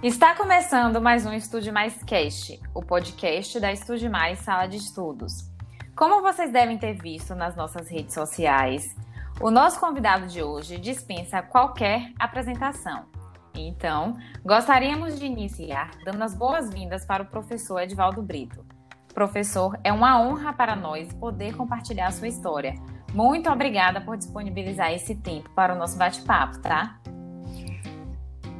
Está 0.00 0.32
começando 0.36 1.00
mais 1.00 1.26
um 1.26 1.32
Estude 1.32 1.72
Mais 1.72 2.04
Cast, 2.04 2.60
o 2.72 2.80
podcast 2.80 3.58
da 3.58 3.72
Estude 3.72 4.08
Mais 4.08 4.38
Sala 4.38 4.68
de 4.68 4.76
Estudos. 4.76 5.50
Como 5.96 6.22
vocês 6.22 6.52
devem 6.52 6.78
ter 6.78 6.92
visto 6.94 7.34
nas 7.34 7.56
nossas 7.56 7.88
redes 7.88 8.14
sociais, 8.14 8.94
o 9.40 9.50
nosso 9.50 9.80
convidado 9.80 10.28
de 10.28 10.40
hoje 10.40 10.78
dispensa 10.78 11.42
qualquer 11.42 12.12
apresentação. 12.16 13.06
Então, 13.52 14.16
gostaríamos 14.44 15.18
de 15.18 15.26
iniciar 15.26 15.90
dando 16.04 16.22
as 16.22 16.32
boas-vindas 16.32 17.04
para 17.04 17.24
o 17.24 17.26
professor 17.26 17.80
Edvaldo 17.80 18.22
Brito. 18.22 18.64
Professor, 19.12 19.76
é 19.82 19.92
uma 19.92 20.22
honra 20.22 20.52
para 20.52 20.76
nós 20.76 21.12
poder 21.14 21.56
compartilhar 21.56 22.12
sua 22.12 22.28
história. 22.28 22.76
Muito 23.12 23.50
obrigada 23.50 24.00
por 24.00 24.16
disponibilizar 24.16 24.92
esse 24.92 25.16
tempo 25.16 25.50
para 25.56 25.74
o 25.74 25.76
nosso 25.76 25.98
bate-papo, 25.98 26.60
tá? 26.60 27.00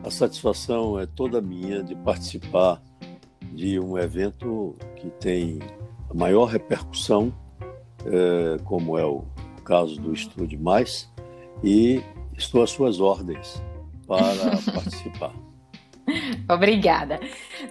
A 0.05 0.11
satisfação 0.11 0.99
é 0.99 1.07
toda 1.07 1.41
minha 1.41 1.83
de 1.83 1.95
participar 1.95 2.81
de 3.53 3.79
um 3.81 3.99
evento 3.99 4.77
que 4.97 5.11
tem 5.11 5.59
a 6.09 6.15
maior 6.15 6.47
repercussão, 6.47 7.35
é, 8.07 8.63
como 8.65 8.97
é 8.97 9.05
o 9.05 9.25
caso 9.65 10.01
do 10.01 10.13
Estude 10.13 10.57
Mais, 10.57 11.13
e 11.63 12.03
estou 12.37 12.63
às 12.63 12.71
suas 12.71 13.01
ordens 13.01 13.63
para 14.07 14.51
participar. 14.73 15.35
Obrigada. 16.49 17.21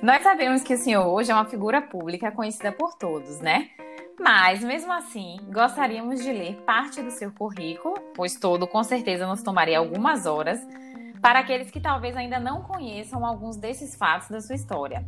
Nós 0.04 0.22
sabemos 0.22 0.62
que 0.62 0.74
o 0.74 0.78
senhor 0.78 1.08
hoje 1.08 1.32
é 1.32 1.34
uma 1.34 1.46
figura 1.46 1.82
pública 1.82 2.32
conhecida 2.32 2.72
por 2.72 2.94
todos, 2.94 3.40
né? 3.40 3.70
Mas, 4.20 4.64
mesmo 4.64 4.92
assim, 4.92 5.38
gostaríamos 5.52 6.24
de 6.24 6.32
ler 6.32 6.56
parte 6.66 7.02
do 7.02 7.12
seu 7.12 7.32
currículo, 7.32 7.96
pois 8.16 8.36
todo 8.36 8.68
com 8.68 8.84
certeza 8.84 9.28
nos 9.28 9.44
tomaria 9.44 9.78
algumas 9.78 10.26
horas, 10.26 10.60
para 11.22 11.40
aqueles 11.40 11.72
que 11.72 11.80
talvez 11.80 12.16
ainda 12.16 12.40
não 12.40 12.62
conheçam 12.62 13.26
alguns 13.26 13.58
desses 13.58 13.96
fatos 13.96 14.30
da 14.30 14.42
sua 14.42 14.56
história. 14.56 15.06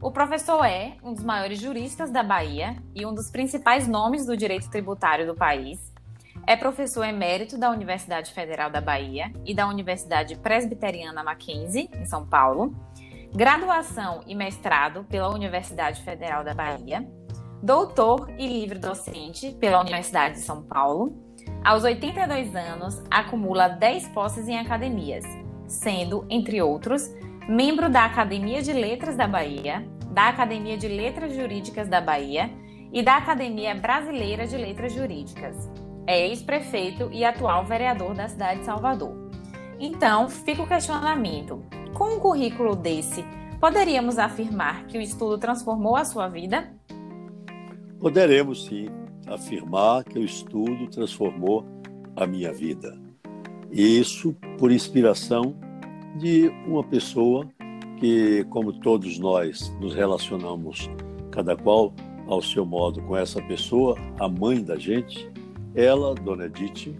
O 0.00 0.10
professor 0.10 0.64
é 0.64 0.96
um 1.02 1.14
dos 1.14 1.24
maiores 1.24 1.58
juristas 1.58 2.10
da 2.10 2.22
Bahia 2.22 2.76
e 2.94 3.06
um 3.06 3.14
dos 3.14 3.30
principais 3.30 3.88
nomes 3.88 4.26
do 4.26 4.36
direito 4.36 4.70
tributário 4.70 5.26
do 5.26 5.34
país. 5.34 5.92
É 6.46 6.54
professor 6.54 7.04
emérito 7.04 7.58
da 7.58 7.70
Universidade 7.70 8.32
Federal 8.32 8.70
da 8.70 8.80
Bahia 8.80 9.32
e 9.44 9.54
da 9.54 9.66
Universidade 9.66 10.36
Presbiteriana 10.36 11.24
Mackenzie, 11.24 11.90
em 11.94 12.04
São 12.04 12.26
Paulo. 12.26 12.76
Graduação 13.34 14.20
e 14.26 14.34
mestrado 14.34 15.04
pela 15.04 15.30
Universidade 15.30 16.02
Federal 16.02 16.44
da 16.44 16.54
Bahia. 16.54 17.08
Doutor 17.62 18.30
e 18.38 18.46
livre 18.46 18.78
docente 18.78 19.50
pela 19.52 19.80
Universidade 19.80 20.34
de 20.34 20.40
São 20.40 20.62
Paulo 20.62 21.25
aos 21.66 21.82
82 21.82 22.54
anos, 22.54 23.02
acumula 23.10 23.66
10 23.66 24.10
posses 24.10 24.46
em 24.46 24.56
academias, 24.56 25.24
sendo, 25.66 26.24
entre 26.30 26.62
outros, 26.62 27.12
membro 27.48 27.90
da 27.90 28.04
Academia 28.04 28.62
de 28.62 28.72
Letras 28.72 29.16
da 29.16 29.26
Bahia, 29.26 29.84
da 30.12 30.28
Academia 30.28 30.78
de 30.78 30.86
Letras 30.86 31.34
Jurídicas 31.34 31.88
da 31.88 32.00
Bahia 32.00 32.52
e 32.92 33.02
da 33.02 33.16
Academia 33.16 33.74
Brasileira 33.74 34.46
de 34.46 34.56
Letras 34.56 34.92
Jurídicas. 34.92 35.68
É 36.06 36.28
ex-prefeito 36.28 37.10
e 37.12 37.24
atual 37.24 37.64
vereador 37.64 38.14
da 38.14 38.28
cidade 38.28 38.60
de 38.60 38.66
Salvador. 38.66 39.28
Então, 39.80 40.28
fica 40.28 40.62
o 40.62 40.68
questionamento: 40.68 41.64
com 41.92 42.14
um 42.14 42.20
currículo 42.20 42.76
desse, 42.76 43.24
poderíamos 43.60 44.20
afirmar 44.20 44.86
que 44.86 44.98
o 44.98 45.02
estudo 45.02 45.36
transformou 45.36 45.96
a 45.96 46.04
sua 46.04 46.28
vida? 46.28 46.72
Poderemos 47.98 48.66
sim 48.66 48.88
afirmar 49.26 50.04
que 50.04 50.18
o 50.18 50.24
estudo 50.24 50.88
transformou 50.88 51.64
a 52.14 52.26
minha 52.26 52.52
vida. 52.52 52.98
E 53.70 53.98
isso 53.98 54.34
por 54.58 54.72
inspiração 54.72 55.56
de 56.18 56.48
uma 56.66 56.82
pessoa 56.82 57.46
que, 57.98 58.44
como 58.50 58.72
todos 58.72 59.18
nós 59.18 59.74
nos 59.80 59.94
relacionamos, 59.94 60.88
cada 61.30 61.56
qual 61.56 61.92
ao 62.26 62.42
seu 62.42 62.64
modo 62.64 63.00
com 63.02 63.16
essa 63.16 63.40
pessoa, 63.42 63.96
a 64.18 64.28
mãe 64.28 64.62
da 64.62 64.76
gente, 64.76 65.30
ela, 65.74 66.14
Dona 66.14 66.46
Edith, 66.46 66.94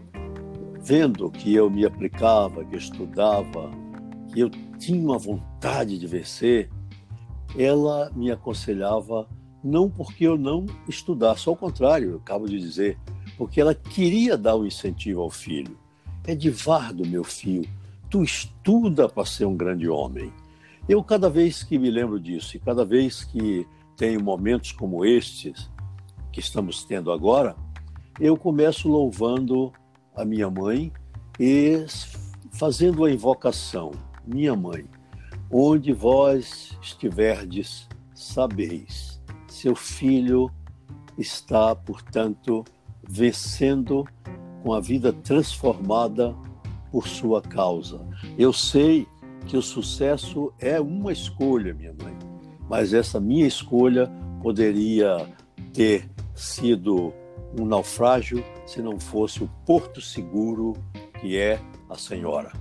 vendo 0.81 1.31
que 1.31 1.55
eu 1.55 1.69
me 1.69 1.85
aplicava, 1.85 2.65
que 2.65 2.75
eu 2.75 2.79
estudava, 2.79 3.71
que 4.33 4.41
eu 4.41 4.51
tinha 4.79 5.03
uma 5.03 5.19
vontade 5.19 5.99
de 5.99 6.07
vencer, 6.07 6.71
ela 7.59 8.11
me 8.15 8.31
aconselhava 8.31 9.27
não 9.67 9.91
porque 9.91 10.25
eu 10.25 10.39
não 10.39 10.65
estudasse, 10.89 11.49
ao 11.49 11.57
contrário, 11.57 12.11
eu 12.11 12.17
acabo 12.19 12.49
de 12.49 12.59
dizer, 12.59 12.97
porque 13.37 13.61
ela 13.61 13.75
queria 13.75 14.37
dar 14.37 14.57
um 14.57 14.65
incentivo 14.65 15.21
ao 15.21 15.31
filho. 15.31 15.77
Edivardo, 16.25 17.05
meu 17.05 17.25
filho, 17.25 17.69
tu 18.09 18.23
estuda 18.23 19.09
para 19.09 19.27
ser 19.27 19.45
um 19.45 19.57
grande 19.57 19.89
homem. 19.89 20.33
Eu, 20.89 21.03
cada 21.03 21.29
vez 21.29 21.65
que 21.65 21.79
me 21.79 21.91
lembro 21.91 22.21
disso 22.21 22.57
e 22.57 22.61
cada 22.61 22.85
vez 22.85 23.25
que 23.25 23.67
tenho 23.97 24.23
momentos 24.23 24.71
como 24.71 25.05
estes 25.05 25.69
que 26.33 26.39
estamos 26.39 26.85
tendo 26.85 27.11
agora, 27.11 27.57
eu 28.21 28.37
começo 28.37 28.89
louvando 28.89 29.73
a 30.15 30.25
minha 30.25 30.49
mãe 30.49 30.93
e 31.41 31.85
fazendo 32.53 33.05
a 33.05 33.11
invocação: 33.11 33.91
Minha 34.25 34.55
mãe, 34.55 34.85
onde 35.51 35.93
vós 35.93 36.77
estiverdes, 36.81 37.89
sabeis 38.15 39.16
seu 39.57 39.75
filho 39.75 40.51
está, 41.17 41.75
portanto, 41.75 42.63
vencendo 43.09 44.07
com 44.63 44.75
a 44.75 44.81
vida 44.81 45.13
transformada 45.13 46.37
por 46.93 47.09
sua 47.09 47.41
causa. 47.41 48.07
Eu 48.39 48.53
sei 48.53 49.07
que 49.47 49.57
o 49.57 49.63
sucesso 49.63 50.53
é 50.59 50.79
uma 50.79 51.11
escolha, 51.11 51.73
minha 51.73 51.95
mãe, 51.95 52.15
mas 52.69 52.93
essa 52.93 53.19
minha 53.19 53.47
escolha 53.47 54.11
poderia 54.43 55.27
ter 55.73 56.11
sido 56.35 57.15
um 57.59 57.65
naufrágio 57.65 58.45
se 58.67 58.83
não 58.83 59.01
fosse 59.01 59.43
o 59.43 59.49
porto 59.65 60.03
seguro 60.03 60.75
que 61.19 61.39
é 61.39 61.59
a 61.89 61.97
senhora. 61.97 62.53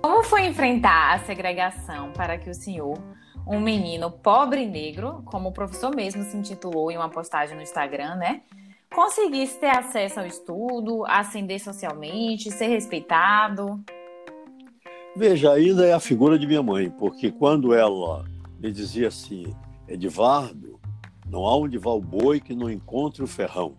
Como 0.00 0.22
foi 0.22 0.46
enfrentar 0.46 1.14
a 1.14 1.18
segregação 1.26 2.10
para 2.12 2.38
que 2.38 2.48
o 2.48 2.54
senhor 2.54 2.96
um 3.46 3.60
menino 3.60 4.10
pobre 4.10 4.66
negro, 4.66 5.22
como 5.24 5.48
o 5.48 5.52
professor 5.52 5.94
mesmo 5.94 6.22
se 6.24 6.36
intitulou 6.36 6.90
em 6.90 6.96
uma 6.96 7.08
postagem 7.08 7.56
no 7.56 7.62
Instagram, 7.62 8.16
né? 8.16 8.42
Conseguisse 8.94 9.58
ter 9.58 9.70
acesso 9.70 10.20
ao 10.20 10.26
estudo, 10.26 11.04
ascender 11.06 11.60
socialmente, 11.60 12.50
ser 12.50 12.66
respeitado. 12.66 13.82
Veja, 15.16 15.52
ainda 15.52 15.86
é 15.86 15.92
a 15.92 16.00
figura 16.00 16.38
de 16.38 16.46
minha 16.46 16.62
mãe, 16.62 16.90
porque 16.90 17.30
quando 17.30 17.74
ela 17.74 18.24
me 18.58 18.70
dizia 18.72 19.08
assim, 19.08 19.54
Edivardo, 19.88 20.80
não 21.28 21.46
há 21.46 21.56
onde 21.56 21.78
vá 21.78 21.90
o 21.90 22.00
boi 22.00 22.40
que 22.40 22.54
não 22.54 22.70
encontre 22.70 23.22
o 23.22 23.26
ferrão. 23.26 23.76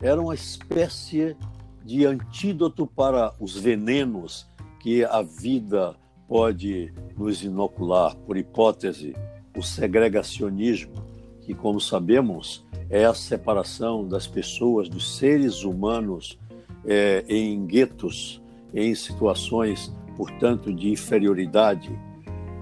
Era 0.00 0.20
uma 0.20 0.34
espécie 0.34 1.36
de 1.84 2.06
antídoto 2.06 2.86
para 2.86 3.34
os 3.38 3.56
venenos 3.56 4.48
que 4.80 5.04
a 5.04 5.22
vida 5.22 5.96
pode 6.30 6.92
nos 7.18 7.42
inocular, 7.42 8.14
por 8.18 8.36
hipótese, 8.36 9.16
o 9.56 9.64
segregacionismo, 9.64 10.94
que, 11.40 11.52
como 11.52 11.80
sabemos, 11.80 12.64
é 12.88 13.04
a 13.04 13.12
separação 13.12 14.06
das 14.06 14.28
pessoas, 14.28 14.88
dos 14.88 15.16
seres 15.16 15.64
humanos, 15.64 16.38
é, 16.86 17.24
em 17.28 17.66
guetos, 17.66 18.40
em 18.72 18.94
situações, 18.94 19.92
portanto, 20.16 20.72
de 20.72 20.90
inferioridade, 20.90 21.90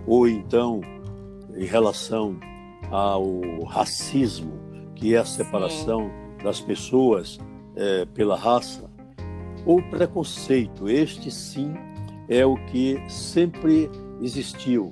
ou 0.06 0.26
então 0.26 0.80
em 1.54 1.66
relação 1.66 2.40
ao 2.90 3.38
racismo, 3.64 4.58
que 4.94 5.14
é 5.14 5.18
a 5.18 5.26
separação 5.26 6.04
Sim. 6.04 6.42
das 6.42 6.58
pessoas 6.58 7.38
é, 7.76 8.06
pela 8.06 8.34
raça, 8.34 8.88
ou 9.66 9.82
preconceito, 9.82 10.88
este 10.88 11.30
sim 11.30 11.74
é 12.28 12.44
o 12.44 12.56
que 12.66 13.00
sempre 13.08 13.90
existiu 14.20 14.90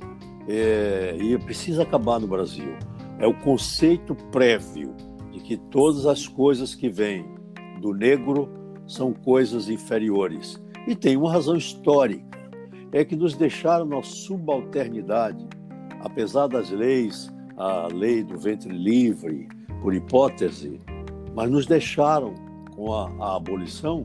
é, 0.49 1.17
e 1.21 1.37
precisa 1.39 1.83
acabar 1.83 2.19
no 2.19 2.27
Brasil. 2.27 2.77
É 3.19 3.27
o 3.27 3.35
conceito 3.35 4.15
prévio 4.31 4.95
de 5.31 5.41
que 5.41 5.57
todas 5.57 6.07
as 6.07 6.27
coisas 6.27 6.75
que 6.75 6.89
vêm 6.89 7.27
do 7.81 7.93
negro 7.93 8.49
são 8.87 9.13
coisas 9.13 9.69
inferiores. 9.69 10.63
E 10.87 10.95
tem 10.95 11.17
uma 11.17 11.33
razão 11.33 11.57
histórica: 11.57 12.39
é 12.93 13.05
que 13.05 13.17
nos 13.17 13.35
deixaram 13.35 13.85
na 13.87 14.03
subalternidade, 14.03 15.47
apesar 16.01 16.47
das 16.47 16.71
leis, 16.71 17.33
a 17.57 17.89
lei 17.93 18.23
do 18.23 18.39
ventre 18.39 18.71
livre, 18.71 19.49
por 19.83 19.95
hipótese, 19.95 20.81
mas 21.35 21.51
nos 21.51 21.67
deixaram, 21.67 22.35
com 22.75 22.93
a, 22.93 23.11
a 23.21 23.37
abolição, 23.37 24.03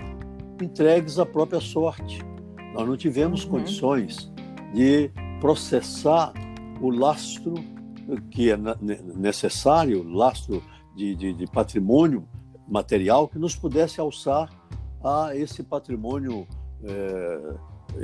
entregues 0.62 1.20
à 1.20 1.26
própria 1.26 1.60
sorte. 1.60 2.31
Nós 2.74 2.88
não 2.88 2.98
tivemos 2.98 3.44
uhum. 3.44 3.52
condições 3.52 4.32
de 4.74 5.12
processar 5.40 6.34
o 6.80 6.90
lastro 6.90 7.54
que 8.32 8.52
é 8.52 8.58
necessário, 9.16 10.04
lastro 10.04 10.64
de, 10.96 11.16
de, 11.16 11.34
de, 11.34 11.48
patrimônio 11.48 12.28
material 12.68 13.28
que 13.28 13.38
nos 13.38 13.56
pudesse 13.56 14.02
alçar 14.02 14.50
a 15.04 15.36
esse 15.36 15.64
patrimônio 15.64 16.48
é, 16.84 17.54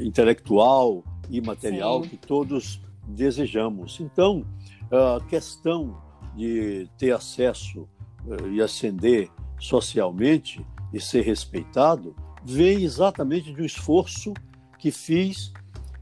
intelectual 0.02 1.04
e 1.30 1.42
material 1.42 2.04
Sim. 2.04 2.10
que 2.10 2.18
todos 2.18 2.82
desejamos. 3.08 4.00
Então, 4.00 4.46
a 4.92 5.24
questão 5.26 5.98
de 6.36 6.88
ter 6.98 7.12
acesso 7.12 7.88
eh, 8.30 8.50
e 8.50 8.62
ascender 8.62 9.30
socialmente 9.60 10.66
e 10.94 11.00
ser 11.00 11.22
respeitado 11.22 12.16
vem 12.44 12.84
exatamente 12.84 13.52
do 13.52 13.66
esforço 13.66 14.34
que 14.78 14.92
fiz 14.92 15.52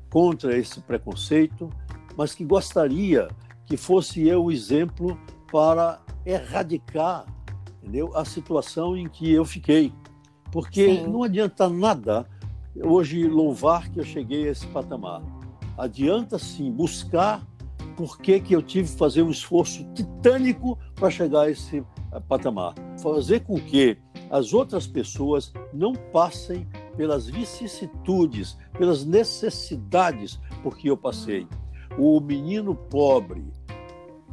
contra 0.10 0.58
esse 0.58 0.80
preconceito, 0.82 1.70
mas 2.18 2.34
que 2.34 2.46
gostaria 2.46 3.28
que 3.66 3.78
fosse 3.78 4.28
eu 4.28 4.46
o 4.46 4.52
exemplo 4.52 5.20
para 5.52 6.02
erradicar 6.26 7.26
entendeu? 7.82 8.12
a 8.16 8.26
situação 8.26 8.98
em 8.98 9.08
que 9.08 9.32
eu 9.32 9.46
fiquei. 9.46 9.94
Porque 10.52 10.98
Sim. 10.98 11.08
não 11.08 11.24
adianta 11.24 11.70
nada 11.70 12.26
hoje 12.84 13.28
louvar 13.28 13.90
que 13.90 14.00
eu 14.00 14.04
cheguei 14.04 14.48
a 14.48 14.52
esse 14.52 14.66
patamar. 14.68 15.22
Adianta 15.78 16.40
sim 16.40 16.72
buscar 16.72 17.46
por 17.96 18.18
que, 18.20 18.40
que 18.40 18.56
eu 18.56 18.62
tive 18.62 18.90
que 18.90 18.98
fazer 18.98 19.22
um 19.22 19.30
esforço 19.30 19.84
titânico 19.94 20.78
para 20.96 21.10
chegar 21.10 21.42
a 21.42 21.52
esse 21.52 21.78
eh, 22.12 22.20
patamar. 22.28 22.74
Fazer 23.02 23.42
com 23.42 23.60
que 23.60 23.98
as 24.30 24.54
outras 24.54 24.88
pessoas 24.88 25.54
não 25.74 25.94
passem 25.94 26.68
pelas 26.98 27.28
vicissitudes, 27.28 28.58
pelas 28.78 29.06
necessidades 29.06 30.40
por 30.64 30.78
que 30.78 30.90
eu 30.90 30.98
passei. 30.98 31.48
O 31.98 32.20
menino 32.20 32.76
pobre, 32.76 33.46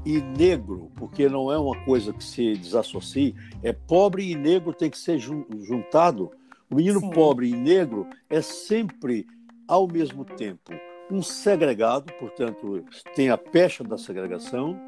e 0.04 0.20
negro, 0.20 0.90
porque 0.96 1.28
não 1.28 1.50
é 1.52 1.58
uma 1.58 1.76
coisa 1.84 2.12
que 2.12 2.24
se 2.24 2.56
desassocie, 2.56 3.34
é 3.62 3.72
pobre 3.72 4.30
e 4.30 4.34
negro 4.34 4.72
tem 4.72 4.90
que 4.90 4.98
ser 4.98 5.18
juntado. 5.18 6.30
O 6.70 6.74
menino 6.74 7.00
Sim. 7.00 7.10
pobre 7.10 7.48
e 7.48 7.52
negro 7.52 8.06
é 8.28 8.40
sempre, 8.40 9.26
ao 9.68 9.86
mesmo 9.86 10.24
tempo, 10.24 10.72
um 11.10 11.22
segregado, 11.22 12.12
portanto, 12.14 12.84
tem 13.14 13.30
a 13.30 13.38
pecha 13.38 13.84
da 13.84 13.98
segregação, 13.98 14.80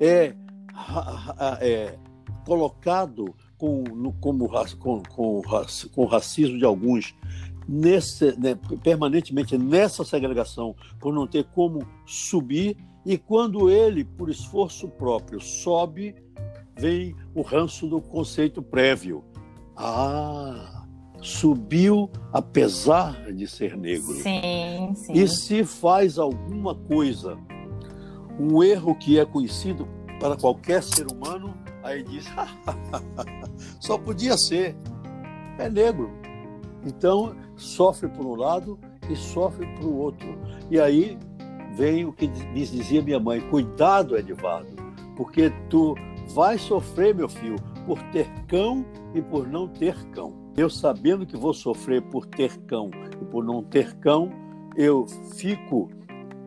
é, 0.00 0.34
é 1.60 1.98
colocado 2.46 3.34
com, 3.64 4.12
como, 4.20 4.50
com, 4.78 5.02
com, 5.08 5.42
com 5.94 6.04
racismo 6.04 6.58
de 6.58 6.64
alguns 6.66 7.14
nesse, 7.66 8.38
né, 8.38 8.58
permanentemente 8.82 9.56
nessa 9.56 10.04
segregação, 10.04 10.76
por 11.00 11.14
não 11.14 11.26
ter 11.26 11.44
como 11.44 11.86
subir 12.04 12.76
e 13.06 13.16
quando 13.16 13.70
ele, 13.70 14.04
por 14.04 14.28
esforço 14.28 14.86
próprio, 14.86 15.40
sobe, 15.40 16.14
vem 16.76 17.16
o 17.34 17.40
ranço 17.40 17.86
do 17.86 18.02
conceito 18.02 18.62
prévio. 18.62 19.24
Ah, 19.76 20.86
subiu 21.22 22.10
apesar 22.32 23.32
de 23.32 23.46
ser 23.46 23.78
negro. 23.78 24.14
Sim, 24.14 24.92
sim. 24.94 25.12
E 25.12 25.26
se 25.26 25.64
faz 25.64 26.18
alguma 26.18 26.74
coisa, 26.74 27.38
um 28.38 28.62
erro 28.62 28.94
que 28.94 29.18
é 29.18 29.24
conhecido 29.24 29.88
para 30.20 30.36
qualquer 30.36 30.82
ser 30.82 31.06
humano, 31.10 31.54
aí 31.84 32.02
diz: 32.02 32.26
só 33.78 33.96
podia 33.96 34.36
ser, 34.36 34.74
é 35.58 35.68
negro. 35.70 36.10
Então, 36.84 37.36
sofre 37.56 38.08
por 38.08 38.26
um 38.26 38.34
lado 38.34 38.78
e 39.08 39.14
sofre 39.14 39.66
por 39.76 39.88
outro. 39.88 40.36
E 40.70 40.80
aí 40.80 41.16
vem 41.76 42.04
o 42.04 42.12
que 42.12 42.26
me 42.26 42.66
dizia 42.66 43.02
minha 43.02 43.20
mãe: 43.20 43.40
cuidado, 43.50 44.16
Edivardo, 44.16 44.74
porque 45.16 45.52
tu 45.68 45.94
vai 46.34 46.58
sofrer, 46.58 47.14
meu 47.14 47.28
filho, 47.28 47.56
por 47.86 48.02
ter 48.10 48.28
cão 48.48 48.84
e 49.14 49.22
por 49.22 49.46
não 49.46 49.68
ter 49.68 49.94
cão. 50.10 50.32
Eu 50.56 50.70
sabendo 50.70 51.26
que 51.26 51.36
vou 51.36 51.52
sofrer 51.52 52.00
por 52.00 52.26
ter 52.26 52.56
cão 52.62 52.90
e 53.20 53.24
por 53.26 53.44
não 53.44 53.62
ter 53.62 53.94
cão, 53.96 54.30
eu 54.76 55.06
fico 55.36 55.90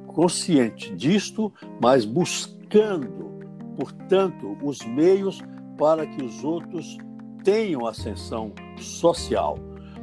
consciente 0.07 0.95
disto, 0.95 1.53
mas 1.81 2.05
buscando, 2.05 3.26
portanto, 3.77 4.57
os 4.63 4.81
meios 4.81 5.41
para 5.77 6.05
que 6.07 6.23
os 6.23 6.43
outros 6.43 6.97
tenham 7.43 7.85
ascensão 7.85 8.51
social, 8.77 9.57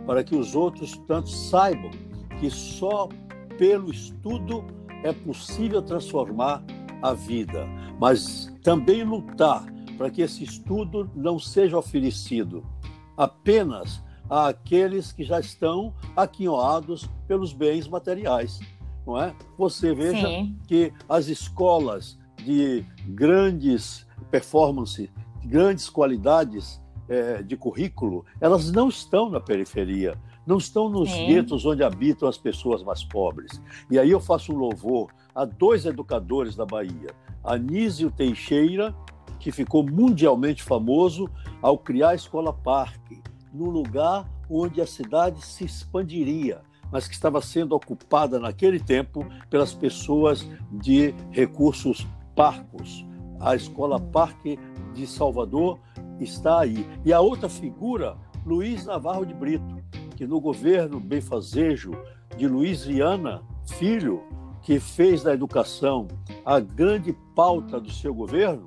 para 0.06 0.22
que 0.22 0.36
os 0.36 0.54
outros 0.54 0.96
tanto 1.06 1.28
saibam 1.28 1.90
que 2.38 2.48
só 2.48 3.08
pelo 3.58 3.90
estudo 3.90 4.64
é 5.02 5.12
possível 5.12 5.82
transformar 5.82 6.62
a 7.02 7.12
vida, 7.12 7.66
mas 8.00 8.52
também 8.62 9.02
lutar 9.02 9.66
para 9.98 10.10
que 10.10 10.22
esse 10.22 10.44
estudo 10.44 11.10
não 11.14 11.38
seja 11.38 11.76
oferecido 11.76 12.64
apenas 13.16 14.02
àqueles 14.30 15.12
que 15.12 15.24
já 15.24 15.38
estão 15.38 15.92
aquinhoados 16.16 17.08
pelos 17.28 17.52
bens 17.52 17.86
materiais, 17.86 18.58
não 19.06 19.20
é? 19.20 19.34
Você 19.58 19.94
veja 19.94 20.26
Sim. 20.26 20.56
que 20.66 20.92
as 21.08 21.26
escolas 21.26 22.18
de 22.44 22.84
grandes 23.08 24.06
performances, 24.30 25.08
grandes 25.44 25.88
qualidades 25.88 26.80
é, 27.08 27.42
de 27.42 27.56
currículo, 27.56 28.24
elas 28.40 28.70
não 28.70 28.88
estão 28.88 29.30
na 29.30 29.40
periferia 29.40 30.18
não 30.46 30.58
estão 30.58 30.88
nos 30.88 31.10
Sim. 31.10 31.26
guetos 31.26 31.64
onde 31.64 31.82
habitam 31.82 32.28
as 32.28 32.36
pessoas 32.36 32.82
mais 32.82 33.02
pobres. 33.04 33.60
E 33.90 33.98
aí 33.98 34.10
eu 34.10 34.20
faço 34.20 34.52
um 34.52 34.56
louvor 34.56 35.10
a 35.34 35.44
dois 35.44 35.84
educadores 35.86 36.54
da 36.54 36.66
Bahia, 36.66 37.14
Anísio 37.42 38.10
Teixeira, 38.10 38.94
que 39.38 39.50
ficou 39.50 39.84
mundialmente 39.84 40.62
famoso 40.62 41.28
ao 41.60 41.76
criar 41.76 42.10
a 42.10 42.14
Escola 42.14 42.52
Parque, 42.52 43.22
num 43.52 43.70
lugar 43.70 44.28
onde 44.48 44.80
a 44.80 44.86
cidade 44.86 45.44
se 45.44 45.64
expandiria, 45.64 46.60
mas 46.92 47.08
que 47.08 47.14
estava 47.14 47.40
sendo 47.40 47.74
ocupada 47.74 48.38
naquele 48.38 48.78
tempo 48.78 49.26
pelas 49.50 49.74
pessoas 49.74 50.48
de 50.70 51.14
recursos 51.30 52.06
parcos. 52.34 53.06
A 53.40 53.54
Escola 53.54 54.00
Parque 54.00 54.58
de 54.94 55.06
Salvador 55.06 55.78
está 56.20 56.60
aí. 56.60 56.86
E 57.04 57.12
a 57.12 57.20
outra 57.20 57.48
figura, 57.48 58.16
Luiz 58.44 58.86
Navarro 58.86 59.26
de 59.26 59.34
Brito, 59.34 59.76
que 60.16 60.26
no 60.26 60.40
governo 60.40 61.00
benfazejo 61.00 61.92
de 62.36 62.46
Luiz 62.46 62.84
Viana, 62.84 63.42
filho, 63.66 64.22
que 64.62 64.80
fez 64.80 65.22
da 65.22 65.34
educação 65.34 66.08
a 66.44 66.58
grande 66.58 67.12
pauta 67.34 67.80
do 67.80 67.90
seu 67.90 68.14
governo, 68.14 68.66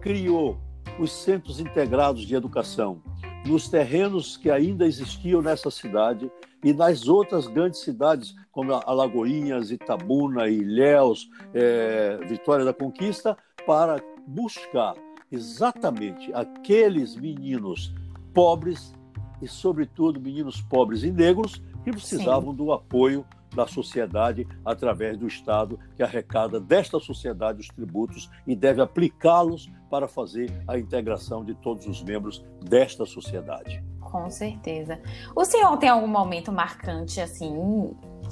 criou 0.00 0.58
os 0.98 1.12
centros 1.12 1.60
integrados 1.60 2.22
de 2.22 2.34
educação 2.34 3.02
nos 3.46 3.68
terrenos 3.68 4.36
que 4.36 4.50
ainda 4.50 4.86
existiam 4.86 5.42
nessa 5.42 5.70
cidade 5.70 6.30
e 6.62 6.72
nas 6.72 7.06
outras 7.06 7.46
grandes 7.46 7.80
cidades, 7.80 8.34
como 8.54 8.72
Alagoinhas, 8.72 9.70
Itabuna, 9.70 10.48
Ilhéus, 10.48 11.28
é, 11.52 12.18
Vitória 12.26 12.64
da 12.64 12.72
Conquista, 12.72 13.36
para 13.66 14.02
buscar 14.26 14.94
exatamente 15.30 16.32
aqueles 16.32 17.16
meninos 17.16 17.92
pobres 18.32 18.94
e, 19.42 19.48
sobretudo, 19.48 20.20
meninos 20.20 20.60
pobres 20.60 21.02
e 21.02 21.10
negros 21.10 21.62
que 21.82 21.90
precisavam 21.90 22.52
Sim. 22.52 22.56
do 22.56 22.72
apoio 22.72 23.26
da 23.54 23.66
sociedade 23.66 24.46
através 24.64 25.16
do 25.16 25.26
Estado, 25.26 25.78
que 25.96 26.02
arrecada 26.02 26.60
desta 26.60 26.98
sociedade 26.98 27.60
os 27.60 27.68
tributos 27.68 28.28
e 28.46 28.56
deve 28.56 28.82
aplicá-los 28.82 29.70
para 29.88 30.08
fazer 30.08 30.50
a 30.66 30.78
integração 30.78 31.44
de 31.44 31.54
todos 31.54 31.86
os 31.86 32.02
membros 32.02 32.44
desta 32.60 33.06
sociedade. 33.06 33.82
Com 34.00 34.28
certeza. 34.30 35.00
O 35.34 35.44
senhor 35.44 35.76
tem 35.76 35.88
algum 35.88 36.08
momento 36.08 36.52
marcante, 36.52 37.20
assim, 37.20 37.56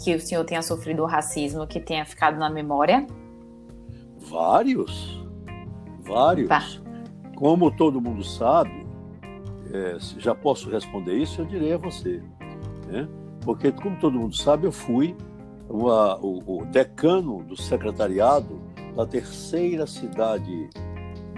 que 0.02 0.14
o 0.14 0.20
senhor 0.20 0.44
tenha 0.44 0.62
sofrido 0.62 1.04
racismo, 1.04 1.66
que 1.66 1.80
tenha 1.80 2.04
ficado 2.04 2.38
na 2.38 2.50
memória? 2.50 3.06
Vários. 4.18 5.22
Vários. 6.00 6.49
Tá. 6.49 6.62
Como 7.37 7.70
todo 7.70 8.00
mundo 8.00 8.22
sabe, 8.22 8.87
é, 9.72 9.96
já 10.18 10.34
posso 10.34 10.70
responder 10.70 11.16
isso, 11.16 11.40
eu 11.40 11.44
direi 11.44 11.72
a 11.72 11.78
você. 11.78 12.22
Né? 12.87 13.08
Porque, 13.42 13.72
como 13.72 13.99
todo 13.99 14.18
mundo 14.18 14.37
sabe, 14.37 14.66
eu 14.66 14.72
fui 14.72 15.16
uma, 15.68 16.18
o, 16.18 16.61
o 16.61 16.64
decano 16.66 17.42
do 17.42 17.56
secretariado 17.56 18.61
da 18.94 19.06
terceira 19.06 19.87
cidade 19.87 20.68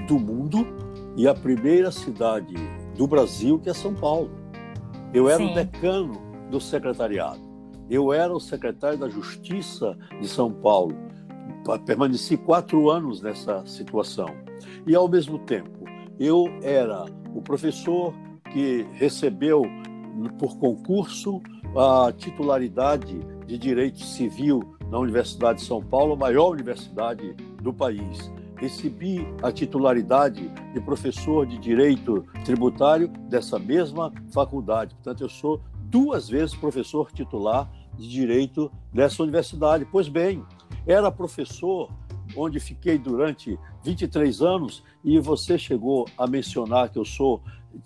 do 0.08 0.18
mundo 0.18 0.66
e 1.16 1.28
a 1.28 1.34
primeira 1.34 1.90
cidade 1.90 2.54
do 2.96 3.06
Brasil, 3.06 3.58
que 3.58 3.70
é 3.70 3.74
São 3.74 3.94
Paulo. 3.94 4.30
Eu 5.12 5.28
era 5.28 5.38
Sim. 5.38 5.52
o 5.52 5.54
decano 5.54 6.20
do 6.50 6.60
secretariado. 6.60 7.53
Eu 7.88 8.12
era 8.12 8.32
o 8.32 8.40
secretário 8.40 8.98
da 8.98 9.08
Justiça 9.08 9.96
de 10.20 10.26
São 10.26 10.50
Paulo. 10.50 10.94
Permaneci 11.84 12.36
quatro 12.36 12.90
anos 12.90 13.20
nessa 13.20 13.64
situação. 13.66 14.28
E, 14.86 14.94
ao 14.94 15.08
mesmo 15.08 15.38
tempo, 15.38 15.84
eu 16.18 16.46
era 16.62 17.04
o 17.34 17.42
professor 17.42 18.14
que 18.52 18.86
recebeu 18.92 19.64
por 20.38 20.56
concurso 20.58 21.42
a 21.76 22.12
titularidade 22.12 23.18
de 23.46 23.58
Direito 23.58 24.00
Civil 24.00 24.76
na 24.90 24.98
Universidade 24.98 25.60
de 25.60 25.66
São 25.66 25.82
Paulo, 25.82 26.14
a 26.14 26.16
maior 26.16 26.50
universidade 26.50 27.34
do 27.60 27.72
país. 27.72 28.32
Recebi 28.56 29.26
a 29.42 29.50
titularidade 29.50 30.48
de 30.72 30.80
professor 30.80 31.44
de 31.44 31.58
Direito 31.58 32.24
Tributário 32.44 33.08
dessa 33.28 33.58
mesma 33.58 34.12
faculdade. 34.32 34.94
Portanto, 34.94 35.22
eu 35.22 35.28
sou 35.28 35.60
duas 35.94 36.28
vezes 36.28 36.56
professor 36.56 37.12
titular 37.12 37.70
de 37.96 38.08
Direito 38.08 38.68
dessa 38.92 39.22
universidade. 39.22 39.86
Pois 39.92 40.08
bem, 40.08 40.44
Era 40.84 41.08
professor, 41.08 41.88
onde 42.36 42.58
fiquei 42.58 42.98
durante 42.98 43.56
23 43.84 44.42
anos, 44.42 44.82
e 45.04 45.20
você 45.20 45.56
chegou 45.56 46.06
a 46.18 46.26
mencionar 46.26 46.90
que 46.90 46.98
eu 46.98 47.04
sou 47.04 47.40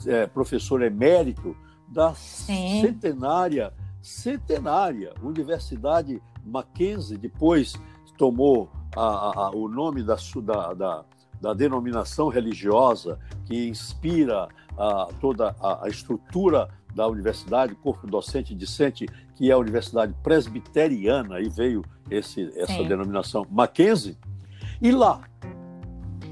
é, 0.07 0.27
professor 0.27 0.81
emérito 0.83 1.55
da 1.87 2.15
Sim. 2.15 2.81
centenária, 2.81 3.75
centenária 4.01 5.13
Universidade 5.23 6.21
Mackenzie, 6.45 7.19
depois 7.19 7.75
tomou 8.17 8.71
a, 8.97 9.03
a, 9.03 9.51
o 9.51 9.69
nome 9.69 10.03
da, 10.03 10.17
da, 10.43 10.75
da, 10.75 11.05
da, 11.41 11.55
denominação 11.55 12.29
religiosa 12.29 13.19
que 13.45 13.69
inspira 13.69 14.49
a, 14.77 15.09
toda 15.21 15.55
a, 15.61 15.89
estrutura 15.89 16.69
da 16.99 17.07
universidade, 17.07 17.77
corpo 17.77 18.09
docente 18.09 18.53
e 18.53 18.57
discente, 18.57 19.07
que 19.37 19.51
é 19.51 19.55
a 19.55 19.59
Universidade 19.59 20.13
Presbiteriana, 20.21 21.37
aí 21.37 21.49
veio 21.49 21.85
esse, 22.11 22.51
essa 22.57 22.73
Sim. 22.73 22.89
denominação 22.89 23.47
Mackenzie. 23.49 24.19
E 24.83 24.91
lá, 24.91 25.21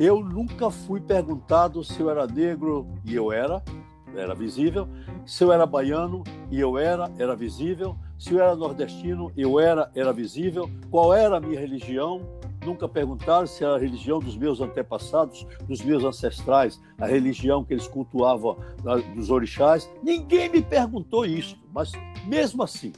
eu 0.00 0.25
nunca 0.25 0.68
fui 0.68 1.00
perguntado 1.00 1.85
se 1.85 2.00
eu 2.00 2.11
era 2.11 2.26
negro 2.26 2.85
e 3.04 3.14
eu 3.14 3.30
era, 3.30 3.62
era 4.16 4.35
visível, 4.35 4.88
se 5.25 5.44
eu 5.44 5.52
era 5.52 5.64
baiano 5.64 6.25
e 6.50 6.58
eu 6.58 6.76
era, 6.76 7.12
era 7.16 7.37
visível, 7.37 7.96
se 8.18 8.35
eu 8.35 8.42
era 8.42 8.56
nordestino, 8.56 9.30
eu 9.37 9.61
era, 9.61 9.88
era 9.94 10.12
visível, 10.12 10.68
qual 10.90 11.14
era 11.14 11.37
a 11.37 11.40
minha 11.40 11.61
religião, 11.61 12.23
nunca 12.66 12.88
perguntaram 12.88 13.46
se 13.46 13.64
era 13.64 13.76
a 13.76 13.78
religião 13.78 14.18
dos 14.18 14.37
meus 14.37 14.61
antepassados, 14.61 15.46
dos 15.66 15.80
meus 15.82 16.04
ancestrais, 16.04 16.80
a 16.99 17.06
religião 17.06 17.64
que 17.64 17.73
eles 17.73 17.87
cultuavam 17.88 18.58
dos 19.14 19.30
orixás. 19.30 19.90
Ninguém 20.02 20.50
me 20.50 20.61
perguntou 20.61 21.25
isso, 21.25 21.56
mas 21.73 21.92
mesmo 22.26 22.62
assim, 22.62 22.92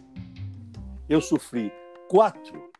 eu 1.08 1.20
sofri 1.20 1.70
quatro 2.08 2.70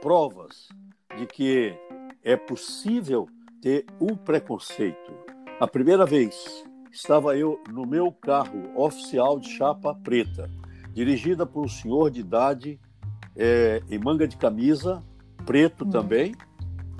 provas 0.00 0.68
de 1.16 1.26
que 1.26 1.74
é 2.22 2.36
possível 2.36 3.26
ter 3.60 3.86
um 4.00 4.14
preconceito. 4.14 5.12
A 5.58 5.66
primeira 5.66 6.04
vez, 6.04 6.64
estava 6.92 7.36
eu 7.36 7.60
no 7.72 7.86
meu 7.86 8.12
carro 8.12 8.70
oficial 8.76 9.38
de 9.38 9.48
chapa 9.48 9.94
preta, 9.94 10.50
dirigida 10.92 11.46
por 11.46 11.64
um 11.64 11.68
senhor 11.68 12.10
de 12.10 12.20
idade 12.20 12.78
é, 13.36 13.82
em 13.90 13.98
manga 13.98 14.28
de 14.28 14.36
camisa, 14.36 15.02
preto 15.44 15.84
também. 15.86 16.34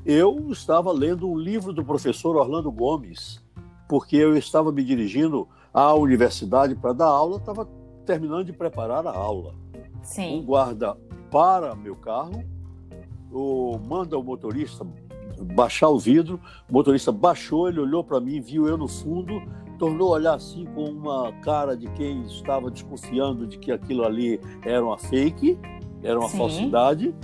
Eu 0.04 0.50
estava 0.50 0.92
lendo 0.92 1.28
um 1.28 1.36
livro 1.36 1.72
do 1.72 1.84
professor 1.84 2.36
Orlando 2.36 2.70
Gomes, 2.70 3.42
porque 3.88 4.16
eu 4.16 4.36
estava 4.36 4.70
me 4.70 4.84
dirigindo 4.84 5.48
à 5.72 5.94
universidade 5.94 6.74
para 6.74 6.92
dar 6.92 7.06
aula, 7.06 7.38
estava 7.38 7.68
terminando 8.04 8.44
de 8.44 8.52
preparar 8.52 9.06
a 9.06 9.12
aula. 9.12 9.54
Sim. 10.02 10.38
Um 10.38 10.44
guarda 10.44 10.96
para 11.30 11.74
meu 11.74 11.96
carro, 11.96 12.44
o, 13.32 13.78
manda 13.78 14.18
o 14.18 14.22
motorista 14.22 14.86
baixar 15.54 15.88
o 15.88 15.98
vidro, 15.98 16.40
o 16.68 16.72
motorista 16.72 17.10
baixou, 17.10 17.68
ele 17.68 17.80
olhou 17.80 18.04
para 18.04 18.20
mim, 18.20 18.40
viu 18.40 18.68
eu 18.68 18.76
no 18.76 18.86
fundo, 18.86 19.42
tornou 19.78 20.10
a 20.10 20.18
olhar 20.18 20.34
assim 20.34 20.64
com 20.66 20.84
uma 20.84 21.32
cara 21.42 21.76
de 21.76 21.88
quem 21.92 22.22
estava 22.22 22.70
desconfiando 22.70 23.46
de 23.46 23.58
que 23.58 23.72
aquilo 23.72 24.04
ali 24.04 24.40
era 24.62 24.84
uma 24.84 24.98
fake, 24.98 25.58
era 26.02 26.18
uma 26.18 26.28
Sim. 26.28 26.38
falsidade, 26.38 27.14